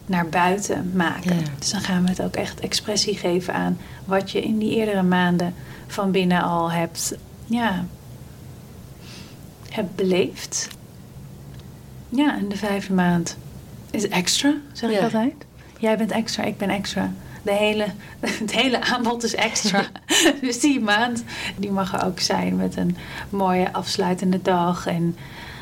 naar 0.06 0.30
buiten 0.30 0.92
maken. 0.94 1.38
Dus 1.60 1.72
dan 1.72 1.82
gaan 1.82 2.04
we 2.04 2.10
het 2.10 2.22
ook 2.22 2.36
echt 2.36 2.60
expressie 2.60 3.18
geven 3.18 3.54
aan 3.54 3.78
wat 4.06 4.32
je 4.32 4.42
in 4.42 4.58
die 4.58 4.76
eerdere 4.76 5.04
maanden 5.04 5.54
van 5.88 6.12
binnen 6.12 6.42
al 6.42 6.72
hebt, 6.72 7.16
ja, 7.46 7.86
hebt 9.76 9.96
beleefd. 9.96 10.68
Ja, 12.10 12.38
en 12.38 12.50
de 12.50 12.58
vijfde 12.58 12.94
maand 12.94 13.38
is 13.92 14.08
extra, 14.08 14.54
zeg 14.74 14.90
ik 14.90 15.02
altijd. 15.02 15.34
Jij 15.80 15.98
bent 15.98 16.12
extra, 16.12 16.44
ik 16.44 16.58
ben 16.58 16.70
extra. 16.70 17.14
De 17.42 17.52
hele, 17.52 17.86
het 18.20 18.52
hele 18.52 18.82
aanbod 18.82 19.24
is 19.24 19.36
extra. 19.36 19.86
dus 20.42 20.60
die 20.60 20.80
maand 20.80 21.24
die 21.58 21.72
mag 21.72 21.94
er 21.94 22.06
ook 22.06 22.20
zijn 22.20 22.56
met 22.56 22.76
een 22.76 22.98
mooie 23.30 23.74
afsluitende 23.74 24.42
dag. 24.42 24.88
En 24.88 25.18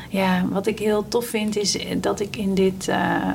ja, 0.08 0.44
wat 0.48 0.66
ik 0.66 0.78
heel 0.78 1.08
tof 1.08 1.26
vind 1.26 1.56
is 1.56 1.78
dat 1.96 2.20
ik 2.20 2.36
in 2.36 2.54
dit. 2.54 2.88
Uh, 2.88 3.34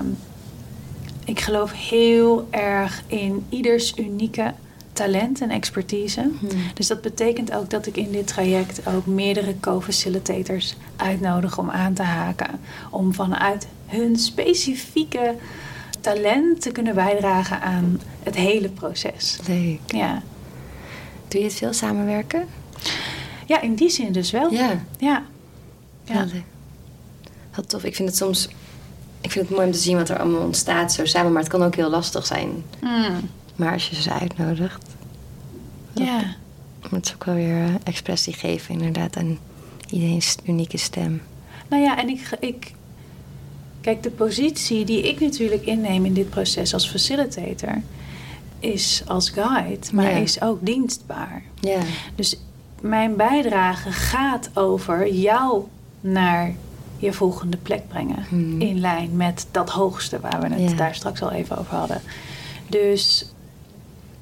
ik 1.26 1.40
geloof 1.40 1.72
heel 1.72 2.48
erg 2.52 3.04
in 3.08 3.46
ieders 3.50 3.98
unieke 3.98 4.54
talent 5.00 5.42
en 5.42 5.50
expertise. 5.50 6.22
Hmm. 6.40 6.50
Dus 6.74 6.88
dat 6.88 7.02
betekent 7.02 7.54
ook 7.54 7.70
dat 7.70 7.86
ik 7.86 7.98
in 7.98 8.12
dit 8.12 8.28
traject 8.28 8.88
ook 8.88 9.06
meerdere 9.06 9.60
co-facilitators 9.60 10.76
uitnodig 10.96 11.58
om 11.58 11.70
aan 11.70 11.94
te 11.94 12.04
haken. 12.04 12.60
Om 12.90 13.14
vanuit 13.14 13.68
hun 13.86 14.18
specifieke 14.18 15.36
talent 16.00 16.62
te 16.62 16.72
kunnen 16.72 16.96
bijdragen 16.96 17.62
aan 17.62 18.02
het 18.24 18.36
hele 18.36 18.70
proces. 18.70 19.40
Leuk. 19.48 19.80
Ja. 19.88 20.22
Doe 21.28 21.40
je 21.40 21.46
het 21.46 21.56
veel 21.56 21.74
samenwerken? 21.74 22.48
Ja, 23.46 23.62
in 23.62 23.76
die 23.76 23.90
zin 23.90 24.12
dus 24.12 24.32
wel. 24.32 24.54
Ja. 24.54 24.84
Ja. 24.98 25.24
ja. 26.04 26.26
Wat 27.56 27.70
tof. 27.70 27.84
Ik 27.84 27.96
vind 27.96 28.08
het 28.08 28.18
soms 28.18 28.50
ik 29.22 29.32
vind 29.32 29.48
het 29.48 29.56
mooi 29.56 29.68
om 29.68 29.74
te 29.74 29.80
zien 29.80 29.98
wat 29.98 30.10
er 30.10 30.20
allemaal 30.20 30.42
ontstaat 30.42 30.94
zo 30.94 31.06
samen. 31.06 31.32
Maar 31.32 31.42
het 31.42 31.52
kan 31.52 31.64
ook 31.64 31.76
heel 31.76 31.90
lastig 31.90 32.26
zijn. 32.26 32.64
Mm. 32.82 33.30
Maar 33.60 33.74
als 33.74 33.90
je 33.90 34.02
ze 34.02 34.12
uitnodigt... 34.12 34.86
Ja. 35.94 36.36
Moet 36.90 37.08
ze 37.08 37.14
ook 37.14 37.24
wel 37.24 37.36
weer 37.36 37.64
eh, 37.64 37.74
expressie 37.84 38.34
geven 38.34 38.74
inderdaad 38.74 39.18
aan 39.18 39.38
iedereen's 39.90 40.36
unieke 40.46 40.78
stem. 40.78 41.22
Nou 41.68 41.84
ja, 41.84 41.98
en 41.98 42.10
ik, 42.10 42.30
ik... 42.40 42.72
Kijk, 43.82 44.04
de 44.04 44.12
positie 44.12 44.86
die 44.86 45.08
ik 45.08 45.20
natuurlijk 45.20 45.66
inneem 45.66 46.06
in 46.06 46.14
dit 46.14 46.30
proces 46.30 46.74
als 46.74 46.90
facilitator... 46.90 47.82
is 48.60 49.04
als 49.06 49.30
guide, 49.30 49.88
maar 49.94 50.22
is 50.22 50.42
ook 50.42 50.66
dienstbaar. 50.66 51.44
Ja. 51.60 51.80
Dus 52.16 52.40
mijn 52.82 53.16
bijdrage 53.16 53.92
gaat 53.92 54.50
over 54.54 55.14
jou 55.14 55.64
naar 56.02 56.56
je 56.98 57.14
volgende 57.14 57.58
plek 57.58 57.88
brengen. 57.88 58.26
Hmm. 58.30 58.62
In 58.62 58.80
lijn 58.80 59.16
met 59.16 59.48
dat 59.52 59.70
hoogste 59.70 60.20
waar 60.20 60.42
we 60.42 60.54
het 60.54 60.78
daar 60.78 60.96
straks 60.96 61.22
al 61.22 61.32
even 61.32 61.58
over 61.58 61.76
hadden. 61.76 62.02
Dus 62.68 63.26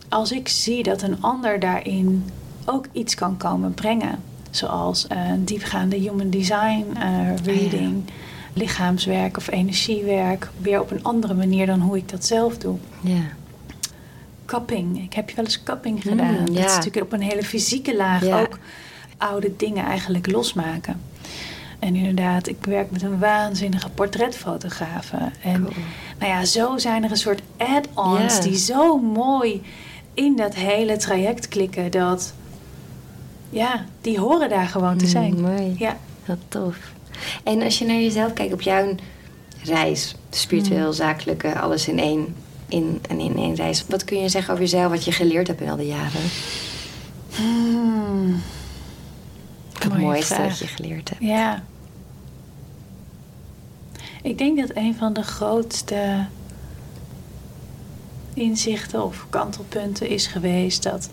als 0.09 0.31
ik 0.31 0.47
zie 0.47 0.83
dat 0.83 1.01
een 1.01 1.21
ander 1.21 1.59
daarin 1.59 2.25
ook 2.65 2.85
iets 2.91 3.15
kan 3.15 3.37
komen 3.37 3.73
brengen, 3.73 4.23
zoals 4.49 5.05
een 5.09 5.45
diepgaande 5.45 5.95
human 5.95 6.29
design 6.29 6.85
uh, 6.97 7.35
reading, 7.43 8.03
lichaamswerk 8.53 9.37
of 9.37 9.51
energiewerk, 9.51 10.49
weer 10.57 10.81
op 10.81 10.91
een 10.91 11.03
andere 11.03 11.33
manier 11.33 11.65
dan 11.65 11.79
hoe 11.79 11.97
ik 11.97 12.09
dat 12.09 12.25
zelf 12.25 12.57
doe. 12.57 12.77
Ja. 13.01 13.21
Cupping. 14.45 15.03
Ik 15.03 15.13
heb 15.13 15.29
je 15.29 15.35
wel 15.35 15.45
eens 15.45 15.63
cupping 15.63 16.03
hmm, 16.03 16.11
gedaan. 16.11 16.45
dat 16.45 16.55
is 16.55 16.75
natuurlijk 16.75 17.05
op 17.05 17.13
een 17.13 17.21
hele 17.21 17.43
fysieke 17.43 17.95
laag 17.95 18.23
ook 18.23 18.59
oude 19.17 19.55
dingen 19.57 19.85
eigenlijk 19.85 20.31
losmaken. 20.31 21.01
En 21.79 21.95
inderdaad, 21.95 22.47
ik 22.47 22.65
werk 22.65 22.91
met 22.91 23.01
een 23.01 23.19
waanzinnige 23.19 23.89
portretfotografen. 23.89 25.33
En 25.43 25.61
nou 26.19 26.31
ja, 26.31 26.45
zo 26.45 26.77
zijn 26.77 27.03
er 27.03 27.11
een 27.11 27.17
soort 27.17 27.41
add-ons 27.57 28.41
die 28.41 28.55
zo 28.55 28.97
mooi 28.97 29.61
in 30.17 30.35
dat 30.35 30.55
hele 30.55 30.97
traject 30.97 31.47
klikken. 31.47 31.91
Dat, 31.91 32.33
ja, 33.49 33.85
die 34.01 34.19
horen 34.19 34.49
daar 34.49 34.67
gewoon 34.67 34.97
te 34.97 35.05
mm, 35.05 35.11
zijn. 35.11 35.41
mooi. 35.41 35.75
Ja. 35.77 35.97
Wat 36.25 36.37
tof. 36.47 36.77
En 37.43 37.61
als 37.61 37.79
je 37.79 37.85
naar 37.85 37.95
jezelf 37.95 38.33
kijkt 38.33 38.53
op 38.53 38.61
jouw 38.61 38.95
reis, 39.63 40.15
spiritueel, 40.29 40.87
mm. 40.87 40.93
zakelijke, 40.93 41.59
alles 41.59 41.87
in 41.87 41.99
één, 41.99 42.35
in, 42.67 43.01
en 43.09 43.19
in 43.19 43.37
één 43.37 43.55
reis. 43.55 43.85
Wat 43.87 44.03
kun 44.03 44.21
je 44.21 44.29
zeggen 44.29 44.53
over 44.53 44.63
jezelf, 44.63 44.91
wat 44.91 45.05
je 45.05 45.11
geleerd 45.11 45.47
hebt 45.47 45.61
in 45.61 45.69
al 45.69 45.77
die 45.77 45.87
jaren? 45.87 46.21
Hmm 47.29 48.41
het 49.93 50.01
mooiste 50.01 50.41
dat 50.41 50.59
je 50.59 50.67
geleerd 50.67 51.09
hebt? 51.09 51.21
Ja. 51.21 51.63
Ik 54.21 54.37
denk 54.37 54.57
dat 54.57 54.71
een 54.73 54.95
van 54.95 55.13
de 55.13 55.23
grootste 55.23 56.25
inzichten 58.37 59.03
of 59.03 59.25
kantelpunten 59.29 60.09
is 60.09 60.27
geweest 60.27 60.83
dat 60.83 61.09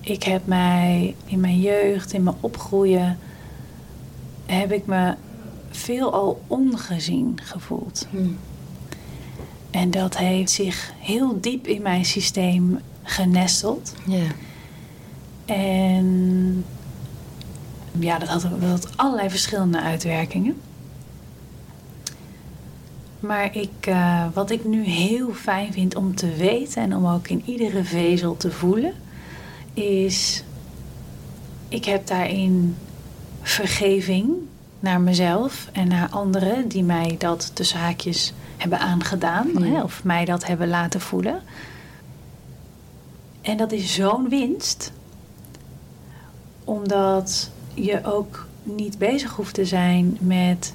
ik 0.00 0.22
heb 0.22 0.46
mij 0.46 1.14
in 1.24 1.40
mijn 1.40 1.60
jeugd, 1.60 2.12
in 2.12 2.22
mijn 2.22 2.36
opgroeien, 2.40 3.18
heb 4.46 4.72
ik 4.72 4.86
me 4.86 5.14
veelal 5.70 6.42
ongezien 6.46 7.38
gevoeld. 7.42 8.06
Hmm. 8.10 8.38
En 9.70 9.90
dat 9.90 10.16
heeft 10.16 10.50
zich 10.50 10.92
heel 10.98 11.40
diep 11.40 11.66
in 11.66 11.82
mijn 11.82 12.04
systeem 12.04 12.78
genesteld. 13.02 13.94
Ja. 14.06 14.26
En 15.44 16.64
ja, 17.98 18.18
dat 18.18 18.28
had, 18.28 18.42
dat 18.42 18.70
had 18.70 18.96
allerlei 18.96 19.30
verschillende 19.30 19.80
uitwerkingen. 19.80 20.60
Maar 23.26 23.56
ik, 23.56 23.86
eh, 23.86 24.24
wat 24.34 24.50
ik 24.50 24.64
nu 24.64 24.84
heel 24.84 25.32
fijn 25.32 25.72
vind 25.72 25.94
om 25.94 26.14
te 26.14 26.34
weten 26.34 26.82
en 26.82 26.96
om 26.96 27.06
ook 27.06 27.28
in 27.28 27.42
iedere 27.44 27.84
vezel 27.84 28.36
te 28.36 28.50
voelen, 28.50 28.94
is: 29.74 30.44
ik 31.68 31.84
heb 31.84 32.06
daarin 32.06 32.76
vergeving 33.42 34.28
naar 34.80 35.00
mezelf 35.00 35.68
en 35.72 35.88
naar 35.88 36.08
anderen 36.08 36.68
die 36.68 36.84
mij 36.84 37.14
dat 37.18 37.50
tussen 37.54 37.78
haakjes 37.78 38.32
hebben 38.56 38.78
aangedaan 38.78 39.62
hè, 39.62 39.82
of 39.82 40.04
mij 40.04 40.24
dat 40.24 40.46
hebben 40.46 40.68
laten 40.68 41.00
voelen. 41.00 41.42
En 43.40 43.56
dat 43.56 43.72
is 43.72 43.94
zo'n 43.94 44.28
winst, 44.28 44.92
omdat 46.64 47.50
je 47.74 48.04
ook 48.04 48.46
niet 48.62 48.98
bezig 48.98 49.32
hoeft 49.32 49.54
te 49.54 49.64
zijn 49.64 50.16
met 50.20 50.74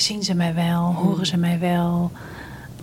zien 0.00 0.22
ze 0.22 0.34
mij 0.34 0.54
wel, 0.54 0.94
horen 0.94 1.26
ze 1.26 1.36
mij 1.36 1.58
wel. 1.58 2.10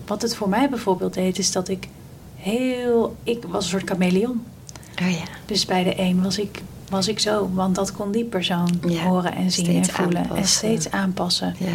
Wat 0.07 0.21
het 0.21 0.35
voor 0.35 0.49
mij 0.49 0.69
bijvoorbeeld 0.69 1.13
deed, 1.13 1.37
is 1.37 1.51
dat 1.51 1.67
ik 1.67 1.87
heel. 2.35 3.15
Ik 3.23 3.43
was 3.47 3.63
een 3.63 3.69
soort 3.69 3.89
chameleon. 3.89 4.43
Oh 5.01 5.11
ja. 5.11 5.23
Dus 5.45 5.65
bij 5.65 5.83
de 5.83 5.99
een 5.99 6.23
was 6.23 6.37
ik, 6.37 6.61
was 6.89 7.07
ik 7.07 7.19
zo, 7.19 7.49
want 7.53 7.75
dat 7.75 7.91
kon 7.91 8.11
die 8.11 8.23
persoon 8.25 8.69
Ja, 8.87 9.03
horen 9.03 9.35
en 9.35 9.51
zien 9.51 9.65
steeds 9.65 9.87
en 9.87 9.93
voelen. 9.93 10.35
En 10.35 10.47
steeds 10.47 10.91
aanpassen. 10.91 11.55
Ja. 11.59 11.67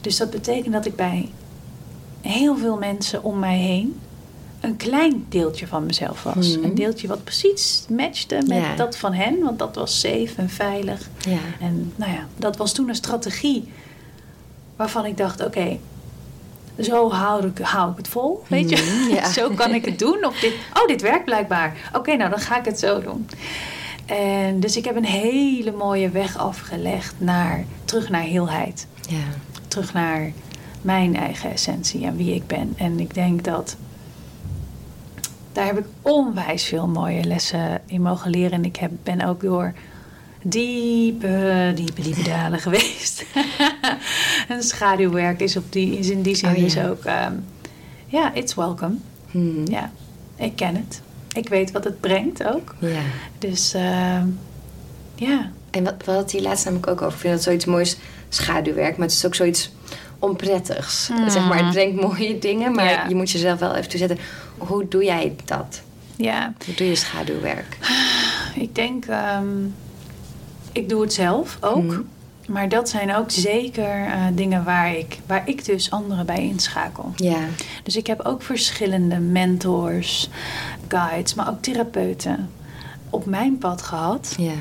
Dus 0.00 0.16
dat 0.16 0.30
betekent 0.30 0.72
dat 0.72 0.86
ik 0.86 0.96
bij 0.96 1.28
heel 2.20 2.56
veel 2.56 2.76
mensen 2.76 3.22
om 3.22 3.38
mij 3.38 3.58
heen 3.58 4.00
een 4.60 4.76
klein 4.76 5.26
deeltje 5.28 5.66
van 5.66 5.86
mezelf 5.86 6.22
was. 6.22 6.56
Mhm. 6.56 6.64
Een 6.64 6.74
deeltje 6.74 7.08
wat 7.08 7.24
precies 7.24 7.84
matchte 7.88 8.34
met 8.46 8.56
Ja. 8.58 8.74
dat 8.76 8.96
van 8.96 9.12
hen, 9.12 9.38
want 9.38 9.58
dat 9.58 9.74
was 9.74 10.00
safe 10.00 10.32
en 10.36 10.50
veilig. 10.50 11.08
Ja. 11.18 11.38
En 11.60 11.92
nou 11.96 12.12
ja, 12.12 12.26
dat 12.36 12.56
was 12.56 12.72
toen 12.72 12.88
een 12.88 12.94
strategie 12.94 13.68
waarvan 14.80 15.06
ik 15.06 15.16
dacht: 15.16 15.44
oké, 15.44 15.78
zo 16.78 17.10
hou 17.10 17.46
ik, 17.46 17.58
hou 17.58 17.90
ik 17.90 17.96
het 17.96 18.08
vol. 18.08 18.42
Weet 18.46 18.70
je, 18.70 19.08
ja. 19.14 19.30
zo 19.40 19.50
kan 19.50 19.74
ik 19.74 19.84
het 19.84 19.98
doen. 19.98 20.24
Of 20.24 20.38
dit, 20.38 20.54
oh, 20.74 20.86
dit 20.86 21.02
werkt 21.02 21.24
blijkbaar. 21.24 21.76
Oké, 21.92 22.16
nou 22.16 22.30
dan 22.30 22.38
ga 22.38 22.58
ik 22.58 22.64
het 22.64 22.78
zo 22.78 23.00
doen. 23.00 23.28
En 24.06 24.60
dus 24.60 24.76
ik 24.76 24.84
heb 24.84 24.96
een 24.96 25.04
hele 25.04 25.72
mooie 25.72 26.08
weg 26.08 26.38
afgelegd 26.38 27.14
naar, 27.18 27.64
terug 27.84 28.08
naar 28.08 28.22
heelheid. 28.22 28.86
Ja. 29.08 29.16
Terug 29.68 29.92
naar 29.92 30.32
mijn 30.82 31.16
eigen 31.16 31.50
essentie 31.50 32.04
en 32.04 32.16
wie 32.16 32.34
ik 32.34 32.46
ben. 32.46 32.74
En 32.76 33.00
ik 33.00 33.14
denk 33.14 33.44
dat 33.44 33.76
daar 35.52 35.66
heb 35.66 35.78
ik 35.78 35.86
onwijs 36.02 36.64
veel 36.64 36.86
mooie 36.86 37.24
lessen 37.24 37.80
in 37.86 38.02
mogen 38.02 38.30
leren. 38.30 38.52
En 38.52 38.64
ik 38.64 38.76
heb, 38.76 38.90
ben 39.02 39.20
ook 39.20 39.40
door 39.40 39.72
diepe, 40.42 41.72
diepe, 41.74 42.02
diepe 42.02 42.22
dalen 42.22 42.58
geweest. 42.60 43.24
en 44.48 44.62
schaduwwerk 44.62 45.40
is, 45.40 45.56
op 45.56 45.72
die, 45.72 45.98
is 45.98 46.08
in 46.10 46.22
die 46.22 46.34
zin 46.34 46.48
Oh, 46.50 46.56
ja. 46.56 46.62
dus 46.62 46.78
ook... 46.78 47.04
ehm, 47.04 47.32
ja, 48.06 48.34
it's 48.34 48.54
welcome. 48.54 48.94
Mhm. 49.30 49.70
Ja, 49.70 49.90
ik 50.36 50.56
ken 50.56 50.74
het. 50.76 51.00
Ik 51.32 51.48
weet 51.48 51.70
wat 51.70 51.84
het 51.84 52.00
brengt 52.00 52.44
ook. 52.44 52.74
Ja. 52.78 53.00
Dus 53.38 53.74
ehm, 53.74 54.26
ja, 55.14 55.50
En 55.70 55.84
wat, 55.84 55.94
we 55.98 56.04
hadden 56.04 56.22
het 56.22 56.30
hier 56.32 56.42
laatst 56.42 56.64
namelijk 56.64 56.90
ook 56.90 57.02
over. 57.02 57.12
Ik 57.14 57.20
vind 57.20 57.34
dat 57.34 57.42
zoiets 57.42 57.64
moois 57.64 57.96
schaduwwerk. 58.28 58.96
Maar 58.96 59.06
het 59.06 59.16
is 59.16 59.26
ook 59.26 59.34
zoiets 59.34 59.70
onprettigs. 60.18 61.08
Mm. 61.08 61.30
Zeg 61.30 61.48
maar, 61.48 61.58
het 61.64 61.70
brengt 61.72 62.00
mooie 62.00 62.38
dingen. 62.38 62.74
Maar 62.74 62.90
Ja. 62.90 63.04
je 63.08 63.14
moet 63.14 63.30
jezelf 63.30 63.58
wel 63.58 63.74
even 63.74 63.88
toezetten. 63.90 64.18
Hoe 64.58 64.88
doe 64.88 65.04
jij 65.04 65.34
dat? 65.44 65.80
ja. 66.16 66.52
Hoe 66.66 66.74
doe 66.74 66.86
je 66.86 66.94
schaduwwerk? 66.94 67.76
Ik 68.54 68.74
denk, 68.74 69.04
ehm, 69.06 69.46
ik 70.72 70.88
doe 70.88 71.02
het 71.02 71.12
zelf 71.12 71.58
ook. 71.60 71.82
Mhm. 71.82 72.00
Maar 72.50 72.68
dat 72.68 72.88
zijn 72.88 73.14
ook 73.14 73.30
zeker 73.30 74.04
eh, 74.06 74.24
dingen 74.32 74.64
waar 74.64 74.96
ik, 74.96 75.18
waar 75.26 75.48
ik 75.48 75.64
dus 75.64 75.90
anderen 75.90 76.26
bij 76.26 76.42
inschakel. 76.42 77.12
Ja. 77.16 77.38
Dus 77.82 77.96
ik 77.96 78.06
heb 78.06 78.20
ook 78.20 78.42
verschillende 78.42 79.18
mentors, 79.18 80.28
guides, 80.88 81.34
maar 81.34 81.48
ook 81.48 81.62
therapeuten 81.62 82.50
op 83.10 83.26
mijn 83.26 83.58
pad 83.58 83.82
gehad. 83.82 84.34
Ja. 84.38 84.52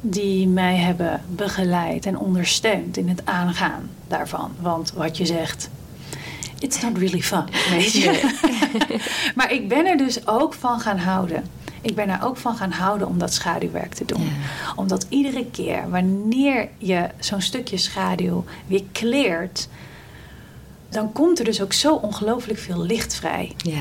Die 0.00 0.48
mij 0.48 0.76
hebben 0.76 1.22
begeleid 1.28 2.06
en 2.06 2.18
ondersteund 2.18 2.96
in 2.96 3.08
het 3.08 3.26
aangaan 3.26 3.90
daarvan. 4.08 4.50
Want 4.60 4.92
wat 4.92 5.16
je 5.16 5.26
zegt, 5.26 5.70
it's 6.58 6.80
not 6.80 6.98
really 6.98 7.22
fun, 7.22 7.44
weet 7.70 7.92
je. 7.92 8.32
maar 9.36 9.52
ik 9.52 9.68
ben 9.68 9.86
er 9.86 9.96
dus 9.96 10.26
ook 10.26 10.54
van 10.54 10.80
gaan 10.80 10.98
houden. 10.98 11.44
Ik 11.84 11.94
ben 11.94 12.08
er 12.08 12.22
ook 12.22 12.36
van 12.36 12.56
gaan 12.56 12.70
houden 12.70 13.08
om 13.08 13.18
dat 13.18 13.32
schaduwwerk 13.32 13.94
te 13.94 14.04
doen. 14.04 14.22
Ja. 14.22 14.30
Omdat 14.76 15.06
iedere 15.08 15.46
keer 15.50 15.90
wanneer 15.90 16.68
je 16.78 17.08
zo'n 17.18 17.40
stukje 17.40 17.76
schaduw 17.76 18.44
weer 18.66 18.82
kleert... 18.92 19.68
dan 20.88 21.12
komt 21.12 21.38
er 21.38 21.44
dus 21.44 21.62
ook 21.62 21.72
zo 21.72 21.94
ongelooflijk 21.94 22.58
veel 22.58 22.82
licht 22.82 23.14
vrij. 23.14 23.52
Ja. 23.56 23.78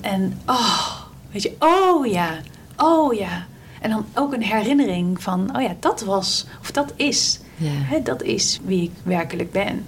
En 0.00 0.40
oh, 0.46 0.90
weet 1.30 1.42
je, 1.42 1.56
oh 1.58 2.06
ja, 2.06 2.38
oh 2.76 3.14
ja. 3.14 3.46
En 3.80 3.90
dan 3.90 4.06
ook 4.14 4.32
een 4.32 4.42
herinnering 4.42 5.22
van, 5.22 5.56
oh 5.56 5.62
ja, 5.62 5.76
dat 5.80 6.00
was, 6.00 6.46
of 6.60 6.70
dat 6.70 6.92
is, 6.96 7.40
Ja. 7.56 7.68
hè, 7.70 8.02
dat 8.02 8.22
is 8.22 8.60
wie 8.64 8.82
ik 8.82 8.92
werkelijk 9.02 9.52
ben. 9.52 9.86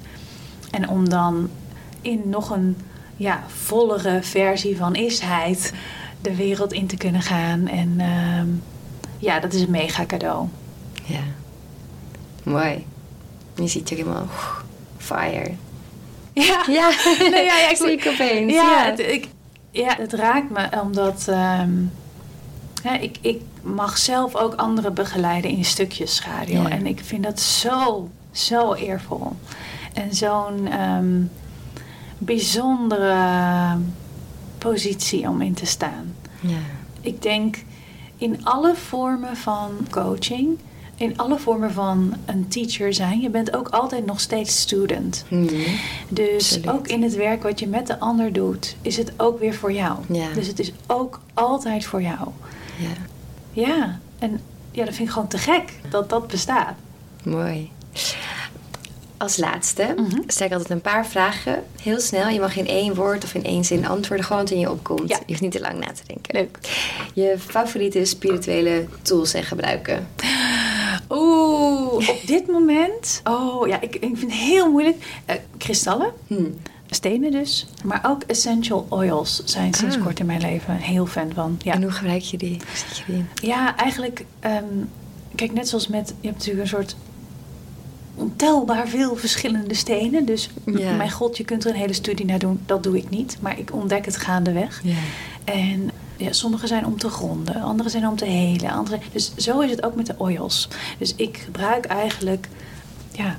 En 0.70 0.88
om 0.88 1.08
dan 1.08 1.50
in 2.00 2.22
nog 2.24 2.50
een 2.50 2.76
ja, 3.16 3.42
vollere 3.46 4.22
versie 4.22 4.76
van 4.76 4.94
isheid 4.94 5.72
de 6.22 6.36
wereld 6.36 6.72
in 6.72 6.86
te 6.86 6.96
kunnen 6.96 7.22
gaan. 7.22 7.66
En 7.68 7.94
ehm, 8.00 8.46
ja, 9.18 9.40
dat 9.40 9.52
is 9.52 9.60
een 9.62 9.70
mega 9.70 10.06
cadeau. 10.06 10.46
Ja. 11.04 11.20
Mooi. 12.42 12.86
Je 13.54 13.66
ziet 13.68 13.88
je 13.88 13.94
helemaal 13.94 14.26
fire. 14.98 15.50
Ja, 16.32 16.64
Ja, 16.78 16.90
Nee, 17.30 17.44
ja, 17.44 17.56
ja, 17.58 17.70
ik- 17.70 17.76
zie 17.76 18.10
opeens. 18.12 18.52
Ja, 18.52 18.70
Ja. 18.84 18.84
Het, 18.90 18.98
ik, 18.98 19.28
ja, 19.70 19.94
het 19.98 20.12
raakt 20.12 20.50
me 20.50 20.68
omdat 20.82 21.24
ehm, 21.28 21.70
hè, 22.82 22.94
ik, 22.94 23.18
ik 23.20 23.40
mag 23.62 23.98
zelf 23.98 24.34
ook 24.36 24.54
anderen 24.54 24.94
begeleiden 24.94 25.50
in 25.50 25.64
stukjes 25.64 26.14
schaduw. 26.14 26.62
Ja. 26.62 26.68
En 26.68 26.86
ik 26.86 27.00
vind 27.04 27.22
dat 27.22 27.40
zo, 27.40 28.08
zo 28.32 28.72
eervol. 28.74 29.32
En 29.92 30.14
zo'n 30.14 30.68
ehm, 30.68 31.20
bijzondere 32.18 33.14
positie 34.62 35.28
om 35.28 35.40
in 35.42 35.54
te 35.54 35.66
staan. 35.66 36.14
Ja. 36.40 36.58
Ik 37.00 37.22
denk 37.22 37.56
in 38.16 38.44
alle 38.44 38.74
vormen 38.74 39.36
van 39.36 39.70
coaching, 39.90 40.58
in 40.96 41.18
alle 41.18 41.38
vormen 41.38 41.72
van 41.72 42.14
een 42.26 42.48
teacher 42.48 42.94
zijn, 42.94 43.20
je 43.20 43.30
bent 43.30 43.56
ook 43.56 43.68
altijd 43.68 44.06
nog 44.06 44.20
steeds 44.20 44.60
student. 44.60 45.24
Mhm. 45.28 45.54
Dus 46.08 46.54
Absoluut. 46.54 46.68
ook 46.70 46.88
in 46.88 47.02
het 47.02 47.14
werk 47.14 47.42
wat 47.42 47.60
je 47.60 47.66
met 47.66 47.86
de 47.86 47.98
ander 47.98 48.32
doet, 48.32 48.76
is 48.82 48.96
het 48.96 49.12
ook 49.16 49.38
weer 49.38 49.54
voor 49.54 49.72
jou. 49.72 49.98
Ja. 50.08 50.32
Dus 50.34 50.46
het 50.46 50.58
is 50.58 50.72
ook 50.86 51.20
altijd 51.34 51.84
voor 51.84 52.02
jou. 52.02 52.28
ja. 52.78 53.10
Ja, 53.54 53.98
en 54.18 54.40
ja, 54.70 54.84
dat 54.84 54.94
vind 54.94 55.08
ik 55.08 55.14
gewoon 55.14 55.28
te 55.28 55.38
gek 55.38 55.72
dat 55.90 56.10
dat 56.10 56.26
bestaat. 56.26 56.74
Mooi. 57.24 57.70
Als 59.22 59.36
laatste 59.36 59.94
Mhm. 59.96 60.20
stel 60.26 60.46
ik 60.46 60.52
altijd 60.52 60.70
een 60.70 60.80
paar 60.80 61.06
vragen. 61.06 61.62
Heel 61.82 62.00
snel. 62.00 62.28
Je 62.28 62.40
mag 62.40 62.56
in 62.56 62.66
één 62.66 62.94
woord 62.94 63.24
of 63.24 63.34
in 63.34 63.44
één 63.44 63.64
zin 63.64 63.86
antwoorden. 63.86 64.26
Gewoon 64.26 64.42
wat 64.42 64.50
in 64.50 64.58
je 64.58 64.70
opkomt. 64.70 65.08
Ja. 65.08 65.16
Je 65.18 65.24
hoeft 65.26 65.40
niet 65.40 65.52
te 65.52 65.60
lang 65.60 65.78
na 65.78 65.86
te 65.86 66.02
denken. 66.06 66.34
Leuk. 66.34 66.58
Je 67.14 67.34
favoriete 67.38 68.04
spirituele 68.04 68.86
tools 69.02 69.34
en 69.34 69.42
gebruiken. 69.44 70.08
Oeh, 71.10 72.08
op 72.08 72.20
dit 72.26 72.46
moment. 72.46 73.20
Oh 73.24 73.68
ja, 73.68 73.80
ik, 73.80 73.94
ik 73.94 74.00
vind 74.00 74.20
het 74.20 74.32
heel 74.32 74.70
moeilijk. 74.70 75.04
Eh, 75.24 75.36
kristallen, 75.58 76.12
Hm. 76.26 76.44
stenen 76.90 77.30
dus. 77.30 77.66
Maar 77.84 78.00
ook 78.06 78.22
essential 78.22 78.86
oils 78.88 79.42
zijn 79.44 79.74
sinds 79.74 79.96
Ah. 79.96 80.02
kort 80.02 80.18
in 80.20 80.26
mijn 80.26 80.40
leven 80.40 80.76
heel 80.76 81.06
fan 81.06 81.30
van. 81.34 81.58
Ja. 81.62 81.72
En 81.72 81.82
hoe 81.82 81.92
gebruik 81.92 82.22
je 82.22 82.36
die? 82.36 82.56
Je 83.06 83.12
die? 83.12 83.24
Ja, 83.48 83.76
eigenlijk, 83.76 84.24
ehm, 84.40 84.64
kijk, 85.34 85.52
net 85.52 85.68
zoals 85.68 85.88
met, 85.88 86.08
je 86.20 86.26
hebt 86.28 86.38
natuurlijk 86.38 86.62
een 86.64 86.76
soort 86.76 86.96
ontelbaar 88.14 88.88
veel 88.88 89.16
verschillende 89.16 89.74
stenen. 89.74 90.24
Dus 90.24 90.48
Ja. 90.64 90.92
mijn 90.96 91.10
god, 91.10 91.36
je 91.36 91.44
kunt 91.44 91.64
er 91.64 91.70
een 91.70 91.76
hele 91.76 91.92
studie 91.92 92.26
naar 92.26 92.38
doen. 92.38 92.60
Dat 92.66 92.82
doe 92.82 92.96
ik 92.96 93.10
niet, 93.10 93.36
maar 93.40 93.58
ik 93.58 93.72
ontdek 93.72 94.04
het 94.04 94.16
gaandeweg. 94.16 94.80
Ja. 94.84 94.94
En 95.44 95.90
ja, 96.16 96.32
sommige 96.32 96.66
zijn 96.66 96.86
om 96.86 96.98
te 96.98 97.08
gronden, 97.08 97.62
andere 97.62 97.88
zijn 97.88 98.08
om 98.08 98.16
te 98.16 98.24
helen. 98.24 98.70
Andere, 98.70 98.98
dus 99.12 99.32
zo 99.36 99.60
is 99.60 99.70
het 99.70 99.82
ook 99.82 99.94
met 99.94 100.06
de 100.06 100.14
oils. 100.16 100.68
Dus 100.98 101.14
ik 101.16 101.36
gebruik 101.44 101.84
eigenlijk, 101.84 102.48
ja, 103.12 103.36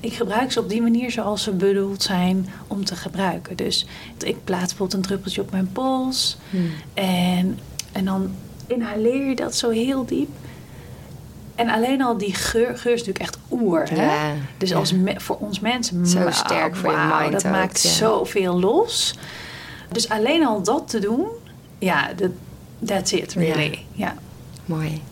ik 0.00 0.12
gebruik 0.12 0.52
ze 0.52 0.60
op 0.60 0.68
die 0.68 0.82
manier 0.82 1.10
zoals 1.10 1.42
ze 1.42 1.52
bedoeld 1.52 2.02
zijn 2.02 2.48
om 2.66 2.84
te 2.84 2.96
gebruiken. 2.96 3.56
Dus 3.56 3.86
ik 4.18 4.44
plaats 4.44 4.66
bijvoorbeeld 4.68 4.94
een 4.94 5.02
druppeltje 5.08 5.40
op 5.40 5.50
mijn 5.50 5.72
pols. 5.72 6.36
Hm. 6.50 6.56
En, 6.94 7.58
en 7.92 8.04
dan 8.04 8.30
inhaleer 8.66 9.28
je 9.28 9.34
dat 9.36 9.54
zo 9.56 9.70
heel 9.70 10.04
diep. 10.06 10.28
En 11.62 11.68
alleen 11.68 12.02
al 12.02 12.18
die 12.18 12.34
geur, 12.34 12.78
geur 12.78 12.92
is 12.92 12.98
natuurlijk 13.04 13.18
echt 13.18 13.38
oer. 13.50 13.88
Hè? 13.88 14.04
Ja, 14.04 14.34
dus 14.56 14.68
ja. 14.68 14.76
als 14.76 14.92
me- 14.92 15.20
voor 15.20 15.36
ons 15.36 15.60
mensen, 15.60 16.06
Zo 16.06 16.30
sterk 16.30 16.76
voor 16.76 16.90
je 16.90 16.96
wauw, 16.96 17.20
mind 17.20 17.32
Dat 17.32 17.46
ook, 17.46 17.52
maakt 17.52 17.78
zoveel 17.78 18.60
los. 18.60 19.14
Dus 19.88 20.08
alleen 20.08 20.46
al 20.46 20.62
dat 20.62 20.88
te 20.88 20.98
doen, 20.98 21.26
ja, 21.78 22.12
dat 22.16 22.30
that's 22.84 23.12
it 23.12 23.32
really. 23.32 23.78
Ja. 23.92 24.14
Mooi. 24.64 25.02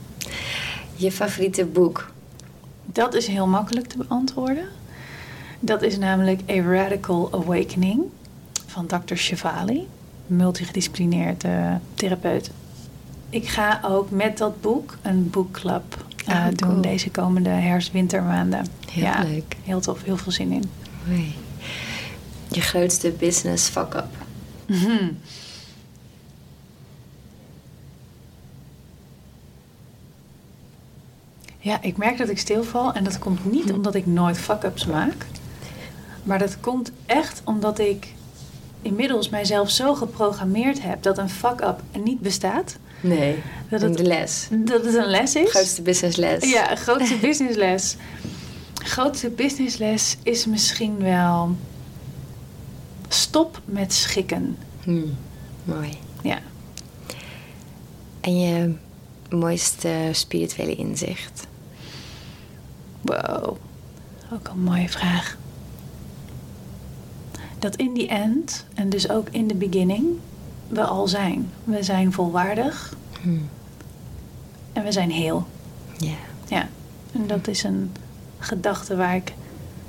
Je 0.95 1.13
favoriete 1.13 1.65
boek? 1.65 2.11
Dat 2.85 3.15
is 3.15 3.27
heel 3.27 3.47
makkelijk 3.47 3.87
te 3.87 3.97
beantwoorden. 3.99 4.69
Dat 5.61 5.83
is 5.83 5.99
namelijk 5.99 6.41
A 6.51 6.61
Radical 6.63 7.29
Awakening 7.33 8.03
van 8.67 8.87
Dr. 8.87 9.15
Shivali, 9.15 9.89
multidisciplinair 10.27 11.35
eh, 11.39 11.75
therapeut. 11.95 12.51
Ik 13.31 13.49
ga 13.49 13.81
ook 13.85 14.11
met 14.11 14.39
dat 14.39 14.61
boek 14.61 14.97
een 15.03 15.31
boekclub 15.31 16.05
Oh, 16.31 16.47
doen 16.47 16.69
cool. 16.69 16.81
deze 16.81 17.11
komende 17.11 17.49
herfst-wintermaanden. 17.49 18.67
Heel 18.91 19.03
ja, 19.03 19.23
leuk. 19.23 19.57
Heel 19.65 19.81
tof, 19.81 20.03
heel 20.03 20.17
veel 20.17 20.33
zin 20.33 20.53
in. 20.53 20.71
Mooi. 21.07 21.35
Je 22.49 22.61
grootste 22.61 23.11
business 23.11 23.69
fuck-up? 23.69 24.09
Mhm. 24.67 25.13
Ja, 31.59 31.83
ik 31.83 31.97
merk 31.97 32.19
dat 32.19 32.29
ik 32.29 32.39
stilval 32.39 32.93
en 32.93 33.05
dat 33.05 33.19
komt 33.19 33.53
niet 33.53 33.73
omdat 33.73 33.95
ik 33.95 34.07
nooit 34.07 34.39
fuck-ups 34.39 34.87
maak. 34.87 35.27
Maar 36.23 36.39
dat 36.39 36.61
komt 36.61 36.93
echt 37.07 37.43
omdat 37.45 37.79
ik 37.79 38.13
inmiddels 38.83 39.29
mijzelf 39.29 39.71
zo 39.71 39.95
geprogrammeerd 39.95 40.83
heb 40.83 41.03
dat 41.03 41.19
een 41.19 41.31
fuck-up 41.31 41.83
niet 42.05 42.21
bestaat. 42.21 42.79
Nee. 43.01 43.43
Dat 43.69 43.81
het- 43.81 43.97
de 43.97 44.03
les. 44.03 44.49
Dat 44.51 44.85
het 44.85 44.95
een 44.95 45.07
les 45.11 45.35
is. 45.35 45.51
Grootste 45.51 45.83
businessles. 45.83 46.51
Ja, 46.51 46.75
grootste 46.77 47.17
businessles. 47.17 47.97
Grootste 48.75 49.29
businessles 49.31 50.17
is 50.23 50.47
misschien 50.47 50.99
wel 50.99 51.57
stop 53.09 53.61
met 53.65 53.93
schikken. 53.95 54.57
Hmm, 54.83 55.17
mooi. 55.65 55.91
Ja. 56.23 56.39
En 58.21 58.41
je 58.41 58.75
mooiste 59.31 60.09
spirituele 60.13 60.75
inzicht? 60.75 61.47
Wow, 63.01 63.57
ook 64.33 64.49
een 64.49 64.63
mooie 64.63 64.89
vraag. 64.89 65.37
Dat 67.59 67.77
in 67.77 67.95
the 67.95 68.07
end, 68.09 68.65
en 68.75 68.89
dus 68.89 69.11
ook 69.11 69.29
in 69.31 69.47
the 69.49 69.55
beginning, 69.55 70.07
we 70.71 70.85
al 70.85 71.09
zijn. 71.09 71.51
We 71.65 71.83
zijn 71.83 72.13
volwaardig 72.13 72.97
Hmm, 73.23 73.49
en 74.73 74.85
we 74.85 74.93
zijn 74.93 75.11
heel. 75.11 75.47
Ja. 75.99 76.15
Ja, 76.49 76.69
en 77.13 77.27
dat 77.27 77.49
is 77.49 77.63
een 77.63 77.93
gedachte 78.39 78.97
waar 78.97 79.15
ik 79.17 79.33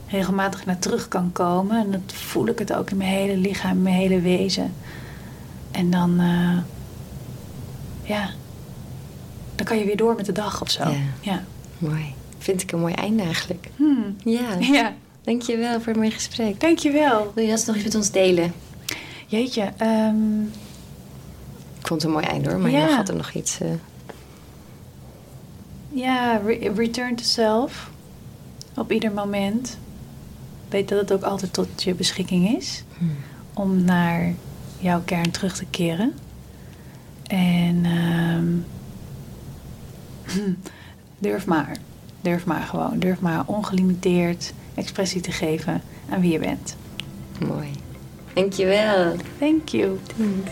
regelmatig 0.08 0.66
naar 0.66 0.80
terug 0.80 1.08
kan 1.08 1.32
komen. 1.32 1.78
En 1.80 1.92
dat 1.92 2.02
voel 2.14 2.48
ik 2.48 2.60
het 2.60 2.74
ook 2.74 2.90
in 2.90 2.98
mijn 2.98 3.10
hele 3.10 3.38
lichaam, 3.38 3.72
in 3.72 3.82
mijn 3.82 3.96
hele 3.96 4.22
wezen. 4.22 4.74
En 5.72 5.90
dan, 5.90 6.20
eh, 6.20 6.58
ja, 8.10 8.30
dan 9.56 9.66
kan 9.66 9.78
je 9.78 9.86
weer 9.86 9.98
door 9.98 10.16
met 10.16 10.26
de 10.26 10.32
dag 10.32 10.62
of 10.62 10.70
zo. 10.72 10.90
Ja. 10.90 10.98
ja. 11.22 11.44
Mooi. 11.78 12.14
Vind 12.38 12.62
ik 12.62 12.72
een 12.72 12.80
mooi 12.80 12.94
einde 12.94 13.24
eigenlijk. 13.24 13.70
Hmm. 13.76 14.16
Ja. 14.24 14.58
Ja, 14.72 14.94
Dankjewel 15.22 15.78
voor 15.78 15.88
het 15.88 15.96
mooie 15.96 16.12
gesprek. 16.12 16.60
dankjewel. 16.60 17.32
Wil 17.36 17.44
je 17.44 17.50
dat 17.50 17.66
nog 17.66 17.76
iets 17.76 17.86
met 17.86 17.96
ons 17.96 18.12
delen? 18.12 18.54
Jeetje, 19.28 19.62
Ik 19.64 19.74
vond 21.92 22.02
het 22.04 22.12
een 22.12 22.18
mooi 22.18 22.26
einde 22.26 22.50
hoor, 22.50 22.60
maar 22.60 22.72
Ja. 22.72 22.88
je 22.88 22.96
had 22.96 23.10
er 23.10 23.16
nog 23.16 23.32
iets... 23.32 23.60
eh, 23.60 23.68
ja, 25.90 26.38
re- 26.46 26.72
return 26.76 27.16
to 27.16 27.24
self. 27.24 27.90
Op 28.76 28.92
ieder 28.92 29.12
moment. 29.12 29.78
Weet 30.70 30.90
dat 30.90 31.00
het 31.00 31.14
ook 31.14 31.24
altijd 31.24 31.54
tot 31.54 31.84
je 31.84 31.94
beschikking 31.94 32.58
is. 32.58 32.84
hmm. 32.98 33.16
Om 33.54 33.84
naar 33.84 34.34
jouw 34.80 35.02
kern 35.06 35.32
terug 35.32 35.56
te 35.56 35.66
keren. 35.66 36.14
En 37.28 37.86
ehm, 37.86 38.48
durf 41.20 41.46
maar. 41.46 41.78
Durf 42.22 42.46
maar 42.46 42.62
gewoon. 42.64 43.00
Durf 43.00 43.20
maar 43.20 43.44
ongelimiteerd 43.46 44.54
expressie 44.74 45.22
te 45.22 45.32
geven 45.32 45.82
aan 46.10 46.22
wie 46.22 46.32
je 46.32 46.40
bent. 46.40 46.76
Mooi. 47.48 47.70
Dankjewel. 48.34 49.16
Thank 49.40 49.68
you. 49.70 49.98
Thanks. 50.18 50.52